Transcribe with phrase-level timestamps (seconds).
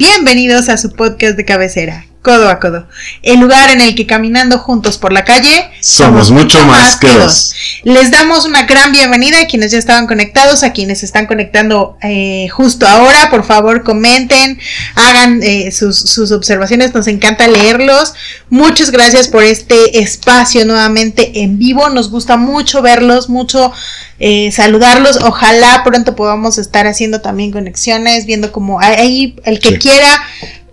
[0.00, 2.86] Bienvenidos a su podcast de cabecera, Codo a Codo,
[3.22, 7.54] el lugar en el que caminando juntos por la calle Somos mucho más que dos.
[7.82, 12.48] Les damos una gran bienvenida a quienes ya estaban conectados, a quienes están conectando eh,
[12.50, 13.30] justo ahora.
[13.30, 14.58] Por favor, comenten,
[14.96, 18.12] hagan eh, sus, sus observaciones, nos encanta leerlos.
[18.50, 21.88] Muchas gracias por este espacio nuevamente en vivo.
[21.88, 23.72] Nos gusta mucho verlos, mucho
[24.18, 25.16] eh, saludarlos.
[25.22, 29.78] Ojalá pronto podamos estar haciendo también conexiones, viendo como ahí el que Sí.
[29.78, 30.22] quiera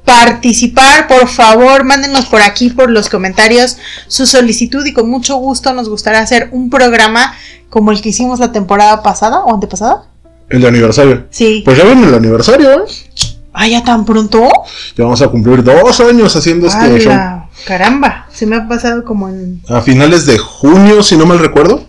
[0.08, 5.74] participar, por favor, mándenos por aquí, por los comentarios, su solicitud y con mucho gusto
[5.74, 7.36] nos gustará hacer un programa
[7.70, 10.06] como el que hicimos la temporada pasada o antepasada.
[10.50, 11.28] El de aniversario.
[11.30, 11.62] Sí.
[11.66, 12.86] Pues ya viene el aniversario, ¿eh?
[13.52, 14.48] Ah, ya tan pronto.
[14.96, 17.12] Ya vamos a cumplir dos años haciendo este show.
[17.12, 17.50] ¡Hala!
[17.66, 21.86] Caramba, se me ha pasado como en A finales de junio, si no mal recuerdo.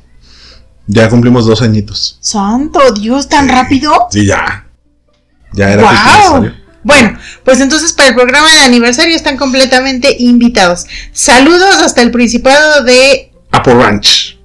[0.88, 2.19] Ya cumplimos dos añitos.
[2.20, 4.08] santo Dios, tan rápido.
[4.10, 4.66] Sí, ya.
[5.52, 6.50] Ya era ¡Wow!
[6.89, 10.86] Bueno, pues entonces para el programa de aniversario están completamente invitados.
[11.12, 13.31] Saludos hasta el Principado de.
[13.50, 14.39] Apple Ranch.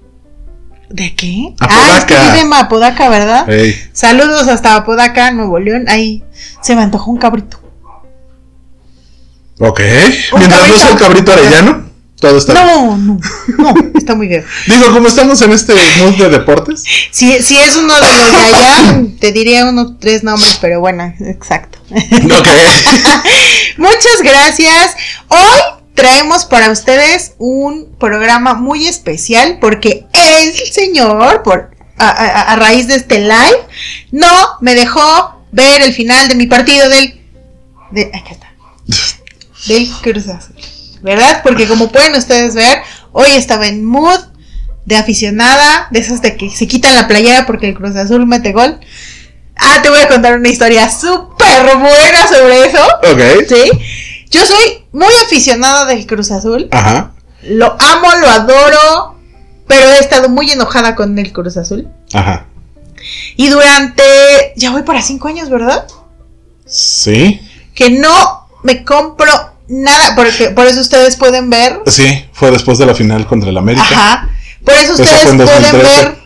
[0.90, 1.54] ¿De qué?
[1.58, 1.94] Apodaca.
[1.94, 3.50] Ah, es que vive en Apodaca, ¿verdad?
[3.50, 3.82] Ey.
[3.94, 5.86] Saludos hasta Apodaca, Nuevo León.
[5.88, 6.22] Ahí
[6.62, 7.62] se me antojó un cabrito.
[9.60, 9.80] Ok.
[10.34, 11.83] Un Mientras no sea el cabrito arellano,
[12.24, 12.68] todo está bien.
[12.68, 13.20] No, no,
[13.74, 14.46] no, está muy bien.
[14.68, 16.84] Digo, como estamos en este mood de deportes.
[17.12, 21.14] Si, si es uno de los de allá, te diría unos tres nombres, pero bueno,
[21.20, 21.80] exacto.
[21.92, 22.48] Ok.
[23.78, 24.96] Muchas gracias.
[25.28, 25.60] Hoy
[25.96, 32.88] traemos para ustedes un programa muy especial porque el señor, por, a, a- a raíz
[32.88, 33.58] de este live,
[34.12, 34.30] no
[34.62, 37.20] me dejó ver el final de mi partido del...
[37.92, 38.48] De, acá está.
[39.68, 40.56] Del Cruz Azul.
[41.04, 41.42] ¿Verdad?
[41.44, 44.20] Porque como pueden ustedes ver, hoy estaba en mood
[44.86, 48.54] de aficionada, de esas de que se quitan la playera porque el Cruz Azul mete
[48.54, 48.80] gol.
[49.56, 52.84] Ah, te voy a contar una historia súper buena sobre eso.
[53.12, 53.48] Ok.
[53.48, 53.72] ¿Sí?
[54.32, 56.70] Yo soy muy aficionada del Cruz Azul.
[56.72, 57.12] Ajá.
[57.44, 59.20] Lo amo, lo adoro.
[59.68, 61.88] Pero he estado muy enojada con el Cruz Azul.
[62.14, 62.48] Ajá.
[63.36, 64.04] Y durante.
[64.56, 65.86] Ya voy para cinco años, ¿verdad?
[66.66, 67.42] Sí.
[67.76, 70.16] Que no me compro nada.
[70.16, 71.82] Porque por eso ustedes pueden ver.
[71.88, 73.86] Sí, fue después de la final contra el América.
[73.90, 74.30] Ajá.
[74.66, 75.78] Por eso ustedes pueden 2013.
[76.04, 76.18] ver.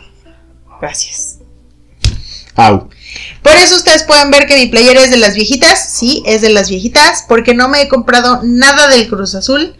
[0.80, 1.38] Gracias.
[2.54, 2.88] Au.
[3.42, 5.92] Por eso ustedes pueden ver que mi playera es de las viejitas.
[5.92, 7.24] Sí, es de las viejitas.
[7.28, 9.74] Porque no me he comprado nada del Cruz Azul.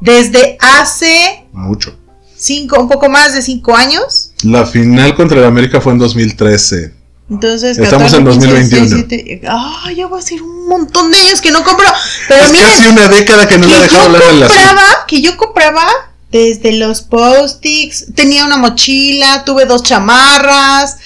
[0.00, 1.96] Desde hace Mucho.
[2.36, 4.32] cinco, un poco más de cinco años.
[4.42, 6.92] La final contra el América fue en 2013.
[7.28, 8.86] Entonces, Estamos en 2021.
[8.96, 11.86] 17, Ah, ya voy a decir un montón de años que no compro.
[12.28, 15.36] Pero es miren, casi una década que no le he dejado la compraba, que yo
[15.36, 15.86] compraba
[16.30, 20.96] desde los post-its, tenía una mochila, tuve dos chamarras.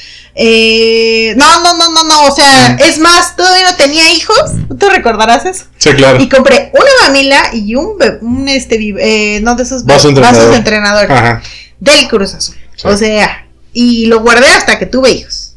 [0.42, 2.82] eh, no, no, no, no, no, o sea, Mm.
[2.88, 4.38] es más, todavía no tenía hijos,
[4.78, 5.64] ¿tú recordarás eso?
[5.76, 6.20] Sí, claro.
[6.22, 10.36] Y compré una mamila y un, un este, eh, no de esos Vaso be- entrenador.
[10.38, 11.42] vasos de entrenador Ajá.
[11.80, 12.54] del Cruz Azul.
[12.76, 12.86] Sí.
[12.86, 15.49] O sea, y lo guardé hasta que tuve hijos.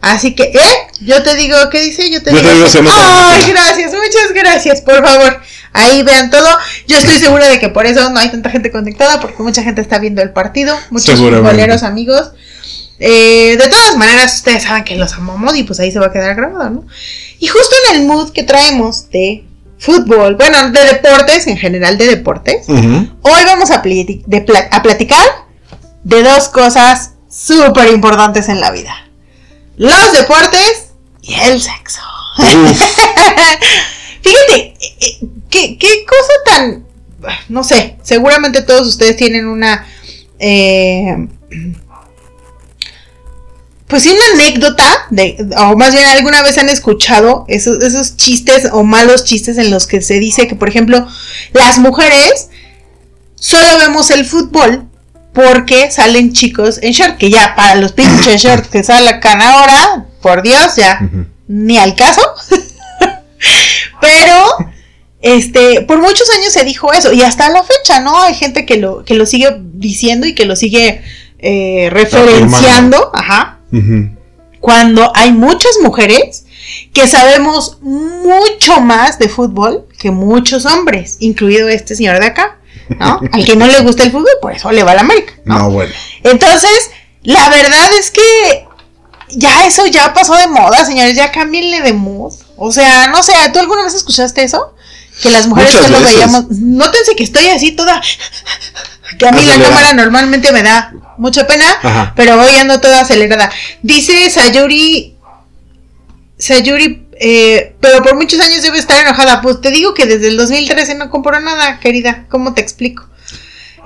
[0.00, 0.76] Así que, ¿eh?
[1.00, 2.10] Yo te digo, ¿qué dice?
[2.10, 2.48] Yo te Yo digo.
[2.48, 5.40] te digo, que- se nota Ay, gracias, muchas gracias, por favor.
[5.72, 6.48] Ahí vean todo.
[6.86, 9.80] Yo estoy segura de que por eso no hay tanta gente conectada, porque mucha gente
[9.80, 12.32] está viendo el partido, muchos futboleros amigos.
[13.00, 16.12] Eh, de todas maneras, ustedes saben que los amamos y pues ahí se va a
[16.12, 16.86] quedar grabado, ¿no?
[17.38, 19.44] Y justo en el mood que traemos de
[19.78, 22.68] fútbol, bueno, de deportes, en general de deportes.
[22.68, 25.24] Hoy vamos a, de a platicar
[26.02, 29.07] de dos cosas súper importantes en la vida.
[29.78, 30.88] Los deportes
[31.22, 32.00] y el sexo.
[34.22, 35.18] Fíjate, eh, eh,
[35.48, 36.86] ¿qué, qué cosa tan...
[37.48, 39.86] No sé, seguramente todos ustedes tienen una...
[40.38, 41.28] eh,
[43.88, 48.68] pues sí, una anécdota, de, o más bien alguna vez han escuchado esos, esos chistes
[48.70, 51.06] o malos chistes en los que se dice que, por ejemplo,
[51.54, 52.50] las mujeres
[53.36, 54.88] solo vemos el fútbol
[55.32, 60.42] porque salen chicos en short, que ya para los pinches shorts que sacan ahora, por
[60.42, 61.08] Dios, ya
[61.46, 62.22] ni al caso.
[64.00, 64.70] Pero,
[65.20, 68.20] este, por muchos años se dijo eso, y hasta la fecha, ¿no?
[68.22, 71.02] Hay gente que lo, que lo sigue diciendo y que lo sigue
[71.38, 73.60] eh, referenciando, ajá,
[74.60, 76.46] cuando hay muchas mujeres
[76.92, 82.57] que sabemos mucho más de fútbol que muchos hombres, incluido este señor de acá,
[82.88, 83.20] ¿no?
[83.32, 85.58] Al que no le gusta el fútbol, por eso le va a la América, ¿no?
[85.58, 85.92] No, bueno.
[86.22, 86.90] Entonces,
[87.22, 88.66] la verdad es que
[89.30, 92.34] ya eso ya pasó de moda, señores, ya cámbienle de mood.
[92.56, 94.74] O sea, no sé, ¿tú alguna vez escuchaste eso?
[95.22, 96.14] Que las mujeres Muchas solo veces.
[96.14, 96.44] veíamos.
[96.50, 98.00] Nótense que estoy así toda.
[99.18, 102.12] Que a mí la cámara normalmente me da mucha pena, Ajá.
[102.14, 103.50] pero hoy ando toda acelerada.
[103.82, 105.16] Dice Sayuri.
[106.38, 109.40] Sayuri Eh, pero por muchos años debe estar enojada.
[109.42, 112.26] Pues te digo que desde el 2013 no compró nada, querida.
[112.28, 113.04] ¿Cómo te explico?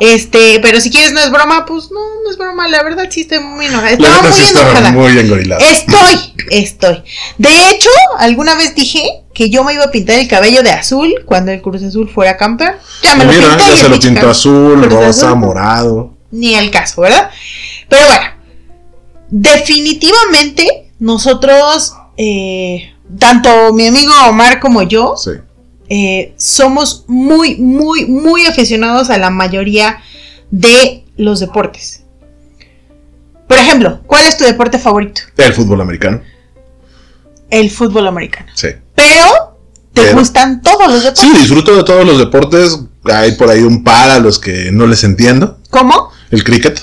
[0.00, 2.67] Este, pero si quieres no es broma, pues no, no es broma.
[2.69, 3.90] La verdad sí estoy muy enojada.
[3.90, 4.90] Estaba muy sí enojada.
[4.90, 5.64] muy engorilada.
[5.64, 7.02] Estoy, estoy.
[7.38, 9.02] De hecho, alguna vez dije
[9.32, 12.37] que yo me iba a pintar el cabello de azul cuando el Cruz Azul fuera
[12.37, 12.75] campeón.
[13.02, 13.64] Ya me lo Mira, pinté.
[13.64, 16.14] y ya se lo pintó azul, rosa, Azul, morado.
[16.32, 17.31] Ni el caso, ¿verdad?
[17.88, 18.25] Pero bueno,
[19.31, 25.31] definitivamente nosotros, eh, tanto mi amigo Omar como yo, Sí.
[25.88, 29.99] eh, somos muy, muy, muy aficionados a la mayoría
[30.50, 32.03] de los deportes.
[33.49, 35.23] Por ejemplo, ¿cuál es tu deporte favorito?
[35.37, 36.20] El fútbol americano.
[37.50, 38.50] El fútbol americano.
[38.55, 38.69] Sí.
[38.94, 39.56] Pero
[39.93, 41.20] te Pero- gustan todos los deportes.
[41.23, 42.79] Sí, disfruto de todos los deportes.
[43.05, 45.59] Hay por ahí un par a los que no les entiendo.
[45.70, 46.11] ¿Cómo?
[46.31, 46.81] El cricket.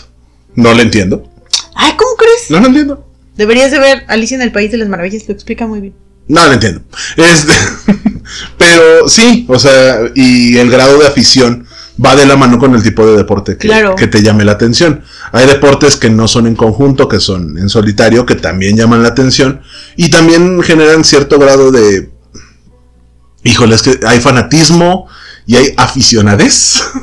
[0.56, 1.28] No le entiendo.
[1.74, 2.52] Ay, ¿cómo crees?
[2.52, 3.06] No lo entiendo.
[3.36, 5.96] Deberías de ver Alicia en el País de las Maravillas, lo explica muy bien.
[6.30, 6.81] No lo entiendo.
[7.18, 7.54] Este,
[8.58, 11.68] pero sí, o sea, y el grado de afición
[12.04, 13.96] va de la mano con el tipo de deporte que, Claro.
[13.96, 15.04] que te llame la atención.
[15.34, 19.10] Hay deportes que no son en conjunto, que son en solitario, que también llaman la
[19.10, 19.62] atención
[19.98, 22.10] y también generan cierto grado de...
[23.44, 25.08] Híjole, es que hay fanatismo
[25.46, 26.84] y hay aficionades.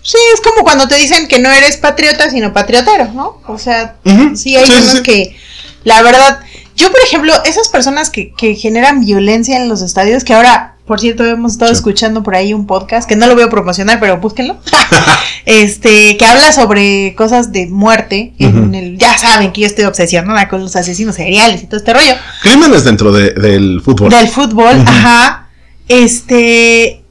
[0.00, 3.42] Sí, es como cuando te dicen que no eres patriota, sino patriotero, ¿no?
[3.46, 3.96] O sea,
[4.34, 5.02] sí hay sí, unos sí.
[5.02, 5.36] que,
[5.84, 6.40] la verdad,
[6.78, 11.00] yo por ejemplo, esas personas que, que generan violencia en los estadios, que ahora, por
[11.00, 11.76] cierto, hemos estado Sí.
[11.78, 14.56] escuchando por ahí un podcast, que no lo voy a promocionar, pero búsquenlo,
[15.44, 20.48] este, que habla sobre cosas de muerte, en el, ya saben que yo estoy obsesionada
[20.48, 24.10] con los asesinos seriales y todo este rollo, Crímenes dentro de- del fútbol.
[24.10, 25.48] del fútbol, ajá,
[25.88, 27.02] este,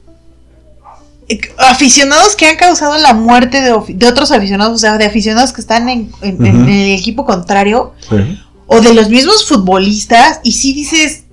[1.28, 5.60] eh, aficionados que han causado la muerte de, otros aficionados, o sea, de aficionados que
[5.60, 8.40] están en, en- el equipo contrario, Sí.
[8.68, 11.24] O de los mismos futbolistas, y si dices,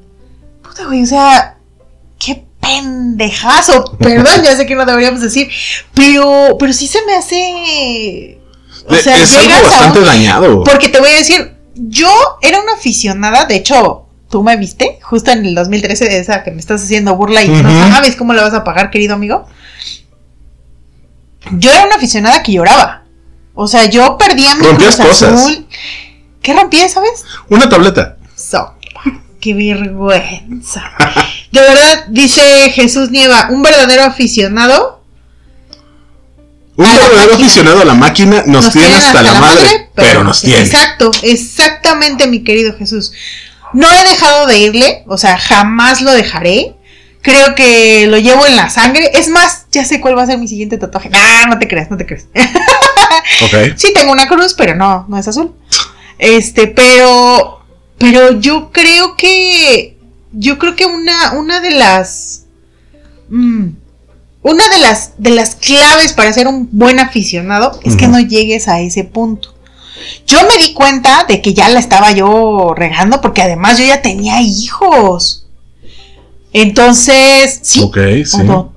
[0.63, 1.57] puta güey, o sea,
[2.17, 5.49] qué pendejazo, perdón, ya sé que no deberíamos decir,
[5.93, 8.39] pero, pero sí se me hace...
[8.87, 10.63] O De- sea, es algo bastante un- dañado.
[10.63, 12.09] porque te voy a decir, yo
[12.41, 16.51] era una aficionada, de hecho, tú me viste, justo en el 2013, de esa que
[16.51, 19.45] me estás haciendo burla y no sabes cómo la vas a pagar, querido amigo.
[21.51, 23.03] Yo era una aficionada que lloraba.
[23.53, 25.33] O sea, yo perdía mi Cruz cosas.
[25.33, 25.67] Azul.
[26.45, 27.25] ¿Qué rompía, sabes?
[27.49, 28.17] Una tableta.
[28.35, 28.77] Sopa.
[29.41, 30.83] Qué vergüenza.
[31.51, 35.03] De verdad, dice Jesús Nieva, un verdadero aficionado
[36.75, 40.61] Un verdadero aficionado a la máquina nos, tiene hasta, la, madre, pero, nos tiene.
[40.61, 43.11] Exacto, exactamente, mi querido Jesús.
[43.73, 46.75] No he dejado de irle, o sea, jamás lo dejaré.
[47.23, 49.09] Creo que lo llevo en la sangre.
[49.15, 51.09] Es más, ya sé cuál va a ser mi siguiente tatuaje.
[51.09, 52.25] No, no te creas, no te creas.
[53.41, 53.75] Ok.
[53.75, 55.53] Sí tengo una cruz, pero no, no es azul.
[56.17, 57.59] Este, pero,
[57.97, 59.97] pero yo creo que,
[60.31, 62.45] yo creo que una, una de las,
[63.29, 63.67] mm,
[64.41, 68.67] una de las, de las claves para ser un buen aficionado es que no llegues
[68.67, 69.55] a ese punto.
[70.27, 74.01] Yo me di cuenta de que ya la estaba yo regando porque además yo ya
[74.01, 75.47] tenía hijos.
[76.53, 77.81] Entonces, sí.
[77.81, 78.43] Ok, ¿o sí.
[78.43, 78.73] no?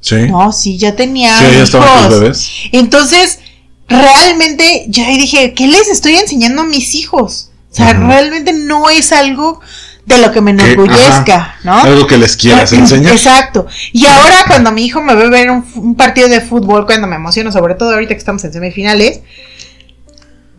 [0.00, 0.28] Sí.
[0.28, 2.50] No, sí, ya tenía Sí, ya estaban tus bebés.
[2.72, 3.40] Entonces,
[3.88, 7.50] realmente, yo ahí dije, ¿qué les estoy enseñando a mis hijos?
[7.70, 9.60] O sea, realmente no es algo
[10.06, 11.82] de lo que me enorgullezca, ¿no?
[11.82, 13.12] Algo que les quieras enseñar.
[13.12, 13.66] Exacto.
[13.92, 17.16] Y ahora cuando mi hijo me ve ver un, un partido de fútbol, cuando me
[17.16, 19.20] emociono, sobre todo ahorita que estamos en semifinales,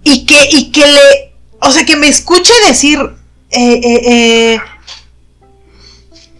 [0.04, 3.00] y que, y que le, o sea, que me escuche decir,
[3.50, 4.60] eh, eh, eh,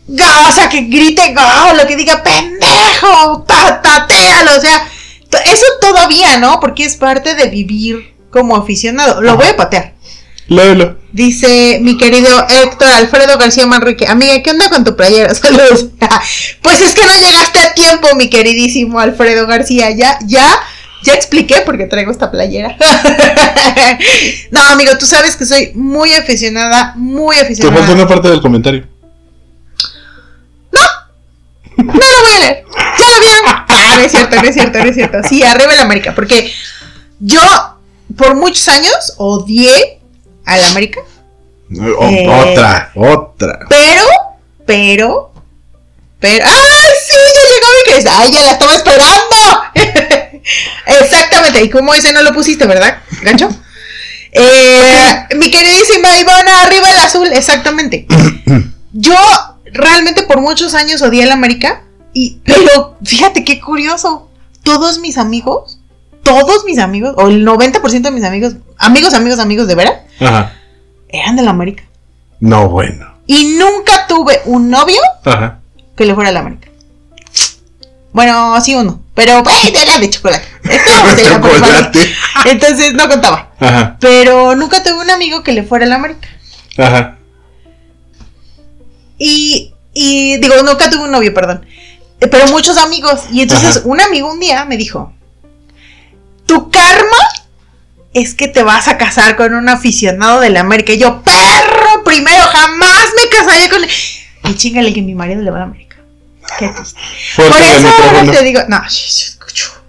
[0.10, 4.88] o sea, que grite, "Ga", o lo que diga, pendejo, patatealo, o sea,
[5.46, 6.60] eso todavía, ¿no?
[6.60, 9.22] Porque es parte de vivir como aficionado.
[9.22, 9.94] Lo voy a patear.
[10.48, 10.98] Léelo.
[11.12, 15.34] Dice mi querido Héctor Alfredo García Manrique, amiga, ¿qué onda con tu playera?
[15.36, 15.88] Saludos.
[16.62, 19.92] pues es que no llegaste a tiempo, mi queridísimo Alfredo García.
[19.92, 20.48] Ya, ya,
[21.04, 22.78] ya expliqué por qué traigo esta playera.
[24.52, 27.78] no, amigo, tú sabes que soy muy aficionada, muy Te aficionada.
[27.78, 28.88] falta una parte del comentario.
[31.78, 32.64] No lo voy a leer.
[33.00, 33.67] Ya lo vieron.
[33.98, 35.18] No es cierto, no es cierto, no es cierto.
[35.28, 36.14] Sí, arriba el América.
[36.16, 36.52] Porque
[37.20, 37.42] yo,
[38.18, 40.00] por muchos años, odié
[40.46, 41.02] al América.
[42.00, 42.28] O- Eh.
[42.52, 43.60] Otra, otra.
[43.70, 44.04] Pero,
[44.66, 45.34] pero,
[46.20, 46.46] pero.
[46.46, 47.16] ¡Ay, sí!
[47.36, 48.20] Ya llegó mi querida.
[48.20, 50.42] ¡Ay, ya la estaba esperando!
[51.02, 51.64] Exactamente.
[51.64, 53.50] Y como ese no lo pusiste, ¿verdad, gancho?
[54.32, 58.06] Eh, mi queridísima Ivana, arriba el azul, exactamente.
[58.94, 59.16] Yo
[59.66, 61.84] realmente por muchos años odié al América.
[62.14, 64.30] Y, pero fíjate qué curioso.
[64.64, 65.80] Todos mis amigos,
[66.24, 70.54] todos mis amigos, o el 90% de mis amigos, amigos, amigos, amigos de veras, Ajá.
[71.10, 71.84] eran del América.
[72.40, 73.14] No, bueno.
[73.28, 75.60] Y nunca tuve un novio Ajá.
[75.96, 76.70] que le fuera a la América.
[78.14, 79.02] Bueno, sí uno.
[79.14, 79.74] Pero, ¡ay!
[79.76, 80.46] Era de chocolate.
[80.64, 81.16] La.
[81.16, 82.00] Chocolate.
[82.46, 83.52] Entonces no contaba.
[83.60, 83.98] Ajá.
[84.00, 86.28] Pero nunca tuve un amigo que le fuera a la América.
[86.78, 87.18] Ajá.
[89.18, 91.66] Y, y digo, nunca tuve un novio, perdón.
[92.20, 93.22] Eh, Pero muchos amigos.
[93.32, 93.88] Y entonces Ajá.
[93.88, 95.14] un amigo un día me dijo,
[96.46, 97.18] tu karma
[98.14, 100.94] es que te vas a casar con un aficionado de la América.
[100.94, 103.90] Y yo, perro, primero, jamás me casaría con él.
[104.46, 105.98] Y chingale que mi marido le va a la América.
[106.58, 107.00] Qué triste.
[107.36, 108.82] Por eso ahora te digo, no.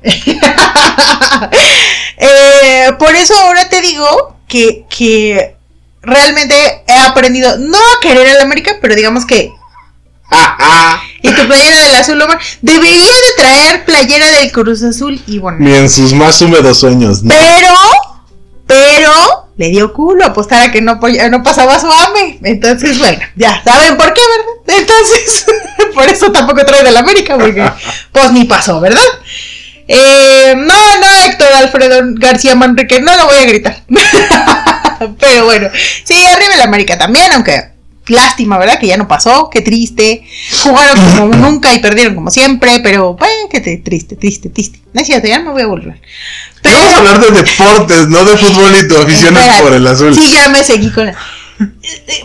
[2.20, 5.54] Eh, por eso ahora te digo que, que
[6.02, 9.52] realmente he aprendido no a querer a la América, pero digamos que.
[11.22, 15.58] Y tu playera del azul Omar debería de traer playera del Cruz Azul y bueno.
[15.60, 17.34] Ni en sus más húmedos sueños, ¿no?
[17.34, 17.74] Pero,
[18.66, 22.38] pero le dio culo apostar a que no, no pasaba su hambre.
[22.44, 24.80] Entonces, bueno, ya saben por qué, ¿verdad?
[24.80, 25.46] Entonces,
[25.94, 27.68] por eso tampoco trae de la América, porque
[28.12, 29.02] pues ni pasó, ¿verdad?
[29.88, 33.82] Eh, no, no, Héctor Alfredo García Manrique, no lo voy a gritar.
[35.18, 35.70] pero bueno,
[36.04, 37.67] sí, arriba la América también, aunque
[38.10, 38.78] lástima, ¿verdad?
[38.78, 40.22] Que ya no pasó, qué triste.
[40.62, 44.80] Jugaron como nunca y perdieron como siempre, pero bueno, qué te- triste, triste, triste.
[44.92, 46.00] No es cierto, ya me voy a volver.
[46.62, 50.14] Pero, Vamos a hablar de deportes, no de fútbol y tu afición por el azul.
[50.14, 51.14] Sí, ya me seguí con la...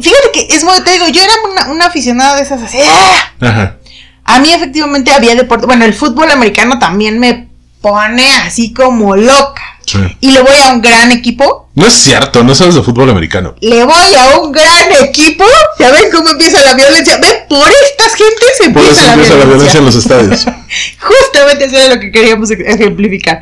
[0.01, 2.77] Fíjate que es muy, te digo, yo era una, una aficionada de esas así.
[2.83, 3.33] ¡ah!
[3.41, 3.77] Ajá.
[4.25, 7.49] A mí efectivamente había deporte, bueno, el fútbol americano también me
[7.81, 9.61] pone así como loca.
[9.85, 9.99] Sí.
[10.21, 13.53] Y le voy a un gran equipo, No es cierto, no sabes de fútbol americano.
[13.59, 15.43] le voy a un gran equipo.
[15.79, 17.17] ¿Ya ven cómo empieza la violencia?
[17.17, 17.33] ¿Ven?
[17.49, 19.79] Por estas gentes Por empieza, eso la, empieza la violencia violencia.
[19.79, 20.45] en los estadios.
[20.99, 23.41] Justamente eso era lo que queríamos ej- ejemplificar.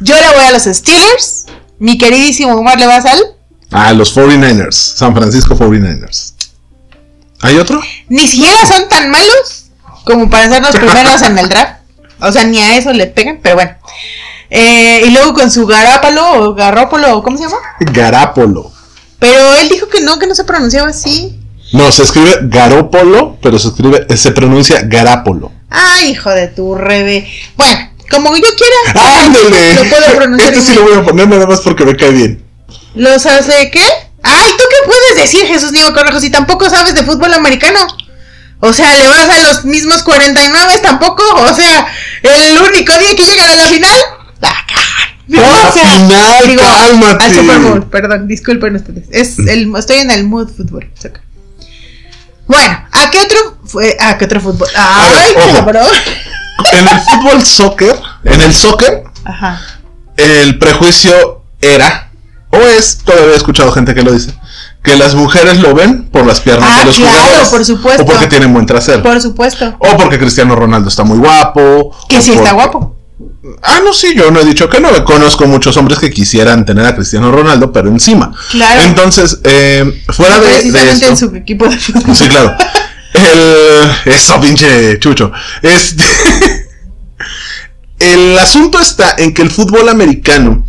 [0.00, 1.46] Yo le voy a los Steelers.
[1.78, 3.36] Mi queridísimo Omar le va al.
[3.70, 4.72] Ah, los 49ers.
[4.72, 6.32] San Francisco 49ers.
[7.42, 7.80] ¿Hay otro?
[8.08, 9.66] Ni siquiera son tan malos
[10.04, 11.72] como para ser los primeros en el draft.
[12.20, 13.76] O sea, ni a eso le pegan, pero bueno.
[14.50, 17.58] Eh, y luego con su Garápalo o Garrópolo, ¿cómo se llama?
[17.80, 18.72] Garápolo.
[19.18, 21.38] Pero él dijo que no, que no se pronunciaba así.
[21.72, 25.52] No, se escribe Garópolo, pero se escribe, se pronuncia Garápolo.
[25.68, 27.30] Ay, hijo de tu rebe.
[27.56, 29.24] Bueno, como yo quiera.
[29.24, 29.74] ¡Ándele!
[29.74, 30.54] Lo puedo pronunciar.
[30.54, 32.44] Este sí lo voy a poner nada más porque me cae bien.
[32.94, 33.82] ¿Los hace qué?
[34.22, 37.78] Ay, ¿tú qué puedes decir, Jesús Niño Correjo, si tampoco sabes de fútbol americano?
[38.60, 41.22] O sea, ¿le vas a los mismos 49 tampoco?
[41.36, 41.86] O sea,
[42.22, 44.00] el único día que llegan a la final,
[44.40, 45.18] la cagan.
[45.28, 46.56] ¡La final!
[46.56, 47.24] ¡Cálmate!
[47.24, 49.04] Al Super Bowl, perdón, disculpen ustedes.
[49.10, 50.90] Es el, estoy en el mood fútbol.
[50.94, 51.20] soccer.
[52.46, 53.96] Bueno, ¿a qué otro fue?
[54.00, 54.68] ¿A qué otro fútbol?
[54.74, 55.86] Ay, ver, cabrón.
[56.72, 59.60] En el fútbol soccer, en el soccer, Ajá.
[60.16, 62.10] el prejuicio era,
[62.50, 64.34] o es, todavía he escuchado gente que lo dice,
[64.82, 67.48] que las mujeres lo ven por las piernas Ah, de los claro, jugadores.
[67.50, 68.02] por supuesto.
[68.02, 69.02] O porque tienen buen trasero.
[69.04, 69.76] Por supuesto.
[69.78, 71.94] O porque Cristiano Ronaldo está muy guapo.
[72.08, 72.96] Que o sí está guapo.
[73.62, 75.04] Ah, no, sí, yo no he dicho que no.
[75.04, 78.32] Conozco muchos hombres que quisieran tener a Cristiano Ronaldo, pero encima.
[78.50, 78.82] Claro.
[78.82, 81.28] Entonces, eh, fuera de, de Precisamente en esto.
[81.28, 82.14] su equipo de fútbol.
[82.16, 82.56] Sí, claro.
[83.14, 85.32] El, eso, pinche chucho.
[85.62, 86.04] Este,
[87.98, 90.64] el asunto está en que el fútbol americano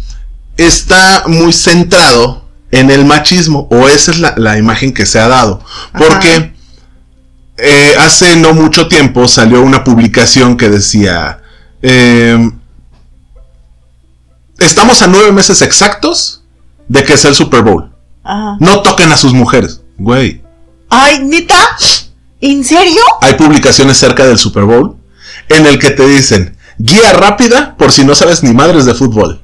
[0.57, 5.27] está muy centrado en el machismo, o esa es la, la imagen que se ha
[5.27, 5.63] dado.
[5.97, 6.53] Porque
[7.57, 11.38] eh, hace no mucho tiempo salió una publicación que decía,
[11.81, 12.51] eh,
[14.59, 16.43] estamos a nueve meses exactos
[16.87, 17.91] de que sea el Super Bowl.
[18.23, 18.57] Ajá.
[18.59, 19.81] No toquen a sus mujeres.
[19.97, 20.41] Güey,
[20.89, 21.55] Ay, neta.
[22.41, 23.01] ¿En serio?
[23.21, 24.95] hay publicaciones cerca del Super Bowl
[25.49, 29.41] en el que te dicen guía rápida por si no sabes ni madres de fútbol.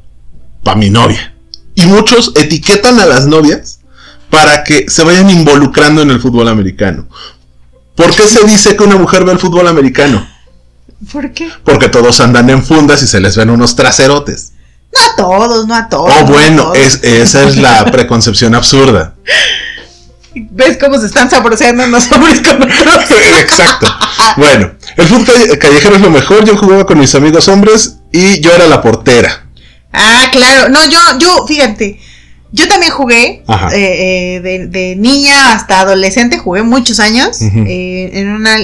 [0.63, 1.33] Pa' mi novia.
[1.75, 3.79] Y muchos etiquetan a las novias
[4.29, 7.07] para que se vayan involucrando en el fútbol americano.
[7.95, 10.25] ¿Por qué se dice que una mujer ve el fútbol americano?
[11.11, 11.49] ¿Por qué?
[11.63, 14.53] Porque todos andan en fundas y se les ven unos traserotes.
[14.93, 16.11] No a todos, no a todos.
[16.15, 16.77] Oh, no bueno, todos.
[16.77, 19.15] es, esa es la preconcepción absurda.
[20.33, 22.61] ¿Ves cómo se están saboreando unos hombres con?
[23.39, 23.87] Exacto.
[24.37, 26.43] Bueno, el fútbol calle- callejero es lo mejor.
[26.45, 29.47] Yo jugaba con mis amigos hombres y yo era la portera.
[29.93, 30.69] Ah, claro.
[30.69, 31.99] No, yo, yo, fíjate.
[32.51, 37.41] Yo también jugué eh, eh, de, de niña hasta adolescente, jugué muchos años.
[37.41, 38.57] Eh, en una,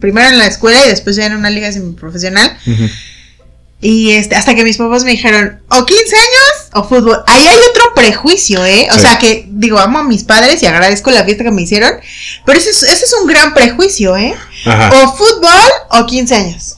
[0.00, 2.56] primero en la escuela y después ya en una liga semiprofesional.
[3.82, 7.22] Y este, hasta que mis papás me dijeron, o 15 años o fútbol.
[7.26, 8.86] Ahí hay otro prejuicio, ¿eh?
[8.90, 9.00] O Sí.
[9.00, 11.92] sea que, digo, amo a mis padres y agradezco la fiesta que me hicieron.
[12.44, 14.34] Pero ese es, ese es un gran prejuicio, ¿eh?
[14.66, 14.90] Ajá.
[15.02, 16.76] O fútbol o 15 años.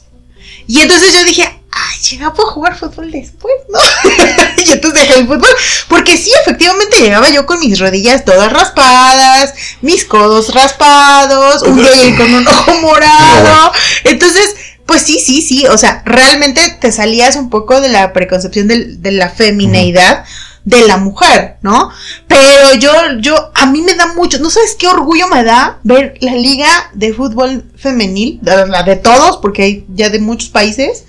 [0.65, 3.79] Y entonces yo dije, ay, llegaba a jugar fútbol después, ¿no?
[4.65, 5.49] y entonces dejé el fútbol,
[5.87, 12.17] porque sí, efectivamente llegaba yo con mis rodillas todas raspadas, mis codos raspados, un día
[12.17, 13.71] con un ojo morado,
[14.03, 14.55] entonces...
[14.85, 18.97] Pues sí, sí, sí, o sea, realmente te salías un poco de la preconcepción de,
[18.97, 20.25] de la femineidad
[20.65, 21.89] de la mujer, ¿no?
[22.27, 26.15] Pero yo, yo, a mí me da mucho, no sabes qué orgullo me da ver
[26.21, 31.05] la liga de fútbol femenil, la de todos, porque hay ya de muchos países,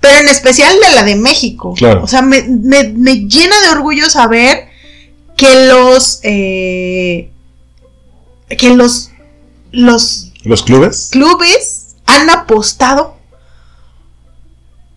[0.00, 1.74] pero en especial de la de México.
[1.76, 2.02] Claro.
[2.02, 4.68] O sea, me, me, me llena de orgullo saber
[5.36, 7.30] que los, eh,
[8.58, 9.10] que los,
[9.72, 11.08] los ¿Los clubes?
[11.12, 13.16] clubes han apostado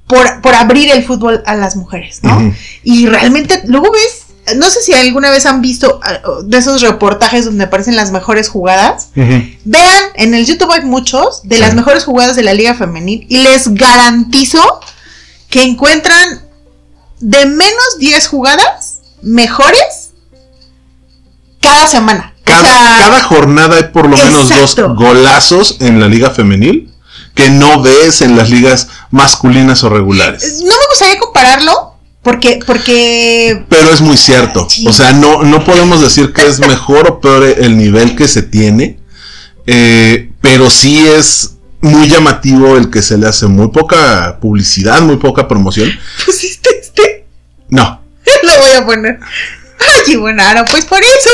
[0.08, 2.54] por, por abrir el fútbol a las mujeres, ¿no?
[2.84, 7.46] Y realmente, luego ves, no sé si alguna vez han visto ah, de esos reportajes
[7.46, 9.10] donde aparecen las mejores jugadas.
[9.16, 11.62] Vean, en el YouTube hay muchos de Sí.
[11.62, 14.62] las mejores jugadas de la liga femenil y les garantizo
[15.54, 16.42] que encuentran
[17.20, 20.10] de menos 10 jugadas mejores
[21.62, 22.34] cada semana.
[22.40, 26.92] O Cada, sea, cada jornada hay por lo menos dos golazos en la liga femenil
[27.36, 30.60] que no ves en las ligas masculinas o regulares.
[30.62, 31.94] no me gustaría compararlo
[32.24, 34.68] porque, porque Pero es muy cierto.
[34.68, 34.88] Sí.
[34.88, 38.42] O sea, no, no podemos decir que es mejor o peor el nivel que se
[38.42, 38.98] tiene.
[39.68, 41.52] eh, pero sí es
[41.84, 45.92] muy llamativo el que se le hace muy poca publicidad, muy poca promoción.
[46.26, 47.26] pusiste este.
[47.70, 48.02] No.
[48.44, 49.20] Lo voy a poner.
[50.08, 51.30] Ay, Buenaro, pues por eso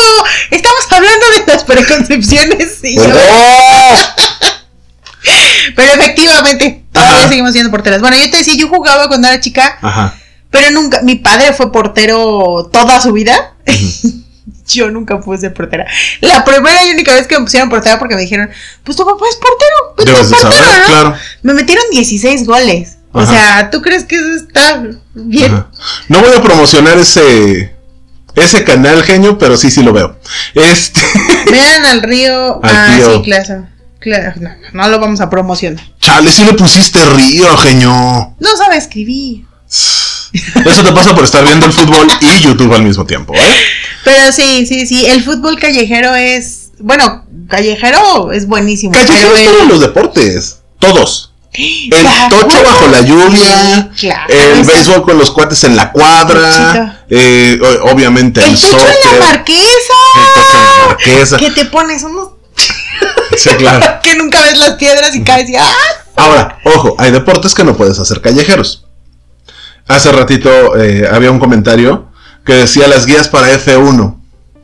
[0.50, 2.80] estamos hablando de las preconcepciones.
[2.84, 3.04] y yo-.
[5.76, 7.28] Pero efectivamente, todavía Ajá.
[7.30, 8.02] seguimos siendo porteras.
[8.02, 10.16] Bueno, yo te decía, yo jugaba cuando era chica, Ajá.
[10.50, 13.54] pero nunca, mi padre fue portero toda su vida.
[14.70, 15.86] yo nunca pude ser portera.
[16.22, 18.50] La primera y única vez que me pusieron portera porque me dijeron,
[18.84, 20.86] pues tu papá es portero, pues Debes de portero, saber, ¿no?
[20.86, 21.16] claro.
[21.44, 22.98] Me metieron 16 goles.
[23.12, 24.84] O sea, ¿tú crees que eso está
[25.16, 25.52] bien?
[25.52, 25.72] Ajá.
[26.10, 27.76] No voy a promocionar ese
[28.36, 30.18] ese canal genio, pero sí, sí lo veo.
[30.54, 31.02] Este,
[31.52, 32.64] Vean al río.
[32.64, 33.16] Al ah, tío.
[33.16, 33.68] sí, claro.
[34.00, 34.34] claro.
[34.40, 35.84] No, no, no lo vamos a promocionar.
[36.00, 38.36] chale, sí le pusiste río, genio.
[38.40, 39.46] No sabe escribir.
[39.72, 43.56] Eso te pasa por estar viendo el fútbol y YouTube al mismo tiempo, ¿eh?
[44.04, 45.06] Pero sí, sí, sí.
[45.06, 46.70] El fútbol callejero es.
[46.80, 48.94] Bueno, callejero es buenísimo.
[48.94, 51.26] Callejeros pero el- todos los deportes, todos.
[51.54, 52.38] El Claro.
[52.42, 54.32] tocho bajo la lluvia, Sí, claro.
[54.34, 57.60] el béisbol con los cuates en la cuadra, eh,
[57.92, 59.94] obviamente el, El soccer, en la marquesa.
[60.16, 61.38] el tocho en la marquesa.
[61.38, 62.30] Que te pones unos.
[63.38, 64.00] Sí, claro.
[64.04, 65.56] que nunca ves las piedras y caes y.
[65.56, 65.66] ¡Ah!
[66.16, 68.86] Ahora, ojo, hay deportes que no puedes hacer callejeros.
[69.88, 72.09] Hace ratito eh, había un comentario
[72.50, 74.16] que decía las guías para F1.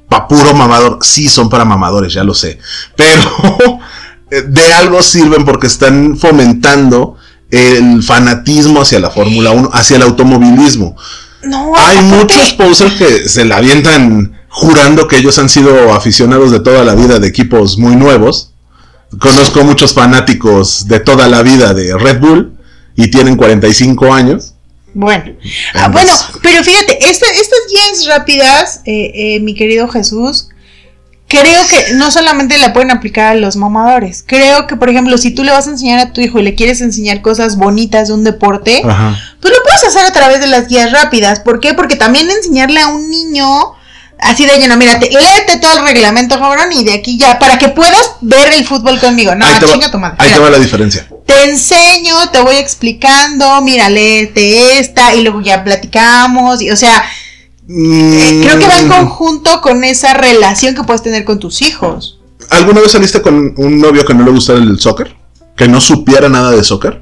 [0.10, 0.98] Pa' puro mamador.
[1.04, 2.58] Sí, son para mamadores, ya lo sé.
[2.96, 3.30] Pero
[4.32, 7.16] eh, de algo sirven porque están fomentando
[7.52, 10.98] el fanatismo hacia la Fórmula 1, hacia el automovilismo.
[11.44, 16.62] No, Hay muchos posers que se la avientan jurando que ellos han sido aficionados de
[16.62, 18.56] toda la vida de equipos muy nuevos.
[19.20, 22.58] Conozco muchos fanáticos de toda la vida de Red Bull
[22.96, 24.55] y tienen 45 años.
[24.98, 25.34] Bueno,
[25.76, 26.10] ah, bueno,
[26.42, 30.48] pero fíjate, esta- estas guías rápidas, eh, eh, mi querido Jesús,
[31.28, 34.24] creo que no solamente la pueden aplicar a los mamadores.
[34.26, 36.56] Creo que, por ejemplo, si tú le vas a enseñar a tu hijo y le
[36.56, 39.20] quieres enseñar cosas bonitas de un deporte, Ajá.
[39.42, 41.42] pues lo puedes hacer a través de las guías rápidas.
[41.42, 41.74] ¿Por qué?
[41.74, 43.74] Porque también enseñarle a un niño
[44.20, 47.70] así de lleno, mírate, léete todo el reglamento, cabrón, y de aquí ya, para que
[47.70, 49.36] puedas ver el fútbol conmigo.
[49.36, 50.16] No, ahí te, chinga tu madre.
[50.20, 51.08] ahí te Mira, va la diferencia.
[51.26, 57.04] te enseño, te voy explicando, mira, léete esta, y luego ya platicamos, y, o sea,
[57.68, 61.62] eh, creo que va en Mm, conjunto con esa relación que puedes tener con tus
[61.62, 62.20] hijos.
[62.52, 65.16] ¿Alguna vez saliste con un novio que no le gustara el soccer?
[65.58, 67.02] ¿Que no supiera nada de soccer?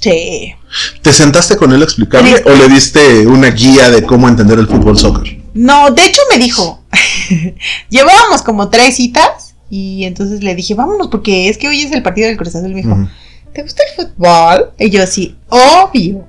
[0.00, 0.52] Sí.
[1.00, 4.58] ¿Te sentaste con él a explicarle Le- o le diste una guía de cómo entender
[4.58, 5.40] el fútbol soccer?
[5.54, 6.82] No, de hecho me dijo,
[7.90, 12.02] llevábamos como tres citas, y entonces le dije, vámonos, porque es que hoy es el
[12.02, 13.08] partido del Cruz Azul, me dijo.
[13.52, 14.70] ¿te gusta el fútbol?
[14.78, 16.26] Y yo sí, obvio.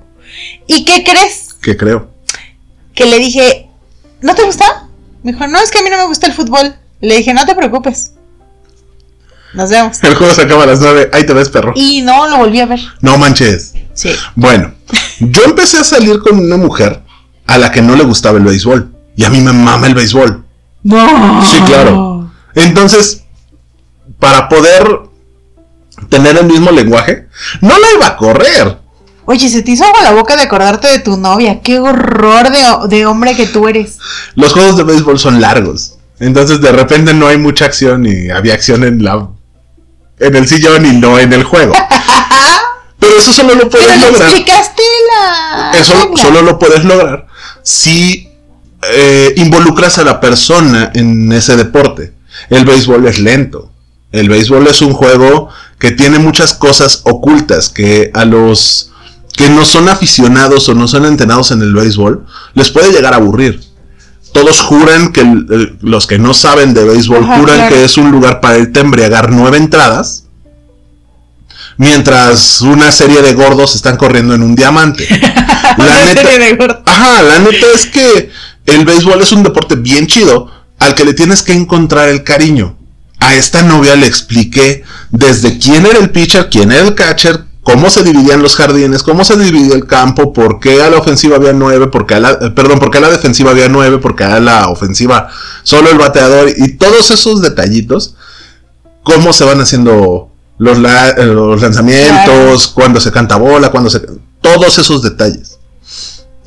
[0.66, 1.54] ¿Y qué crees?
[1.60, 2.10] Que creo.
[2.94, 3.68] Que le dije,
[4.20, 4.88] ¿no te gusta?
[5.22, 6.74] Me dijo, no, es que a mí no me gusta el fútbol.
[7.00, 8.12] Le dije, no te preocupes.
[9.54, 10.02] Nos vemos.
[10.02, 11.10] El juego se acaba a las 9.
[11.12, 11.72] Ahí te ves, perro.
[11.76, 12.80] Y no lo volví a ver.
[13.00, 13.74] No manches.
[13.94, 14.10] Sí.
[14.34, 14.74] Bueno,
[15.20, 17.02] yo empecé a salir con una mujer
[17.46, 18.93] a la que no le gustaba el béisbol.
[19.16, 20.44] Y a mí me mama el béisbol.
[20.82, 21.42] No.
[21.44, 22.30] Sí, claro.
[22.54, 23.24] Entonces,
[24.18, 25.00] para poder
[26.08, 27.28] tener el mismo lenguaje,
[27.60, 28.78] no la iba a correr.
[29.26, 31.60] Oye, se te hizo agua la boca de acordarte de tu novia.
[31.62, 33.98] Qué horror de, de hombre que tú eres.
[34.34, 35.96] Los juegos de béisbol son largos.
[36.20, 39.28] Entonces, de repente no hay mucha acción y había acción en la
[40.20, 41.74] en el sillón y no en el juego.
[42.98, 44.28] Pero eso solo lo puedes Pero le lograr.
[44.28, 45.72] explicaste la.
[45.78, 47.26] Eso solo lo puedes lograr
[47.62, 48.28] si
[48.92, 52.12] eh, involucras a la persona en ese deporte.
[52.50, 53.70] El béisbol es lento.
[54.12, 58.90] El béisbol es un juego que tiene muchas cosas ocultas que a los
[59.36, 63.16] que no son aficionados o no son entrenados en el béisbol les puede llegar a
[63.16, 63.60] aburrir.
[64.32, 67.74] Todos juran que el- el- los que no saben de béisbol Ajá, juran claro.
[67.74, 70.24] que es un lugar para irte a embriagar nueve entradas.
[71.76, 75.08] Mientras una serie de gordos están corriendo en un diamante.
[75.78, 76.82] La neta.
[76.86, 78.30] Ajá, la neta es que
[78.66, 82.76] el béisbol es un deporte bien chido al que le tienes que encontrar el cariño.
[83.20, 87.88] A esta novia le expliqué desde quién era el pitcher, quién era el catcher, cómo
[87.88, 91.52] se dividían los jardines, cómo se dividía el campo, por qué a la ofensiva había
[91.54, 94.40] nueve, porque a la, eh, perdón, por qué a la defensiva había nueve, porque a
[94.40, 95.28] la ofensiva
[95.62, 98.16] solo el bateador y todos esos detallitos,
[99.02, 104.00] cómo se van haciendo los, la- eh, los lanzamientos, cuando se canta bola, cuando se...
[104.42, 105.53] Todos esos detalles.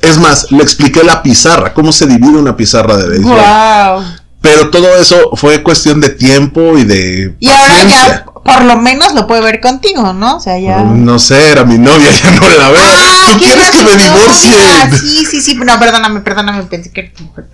[0.00, 3.36] Es más, le expliqué la pizarra, cómo se divide una pizarra de béisbol.
[3.36, 4.04] Wow.
[4.40, 9.12] Pero todo eso fue cuestión de tiempo y de Y ahora ya, por lo menos
[9.14, 10.36] lo puede ver contigo, ¿no?
[10.36, 10.78] O sea, ya.
[10.84, 12.80] No sé, era mi novia, ya no la veo.
[12.80, 14.98] Ah, ¿Tú ¿quién quieres que me divorcie?
[15.00, 15.54] Sí, sí, sí.
[15.56, 17.46] No, perdóname, perdóname, pensé que era tu mujer.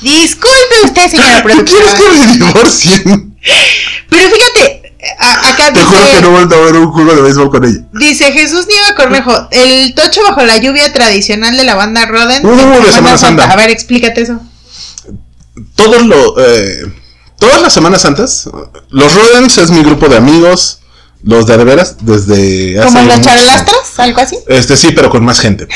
[0.00, 1.96] Disculpe usted, señora ¿Tú quieres productora.
[1.96, 3.36] que me divorcien?
[4.08, 4.81] Pero fíjate,
[5.18, 7.64] a- acá Te juro que no dice, vuelvo a ver un juego de béisbol con
[7.64, 7.80] ella.
[7.92, 12.44] dice Jesús Nieva Cornejo, el tocho bajo la lluvia tradicional de la banda Roden.
[12.46, 13.50] Uh, de Semana Santa.
[13.50, 14.38] A ver, explícate eso.
[15.74, 16.82] Todos lo, eh,
[17.38, 18.48] todas las Semanas Santas,
[18.90, 20.80] los Rodens es mi grupo de amigos,
[21.24, 23.78] los de veras, desde hace ¿Como los charolastras?
[23.98, 24.38] ¿Algo así?
[24.48, 25.66] Este sí, pero con más gente.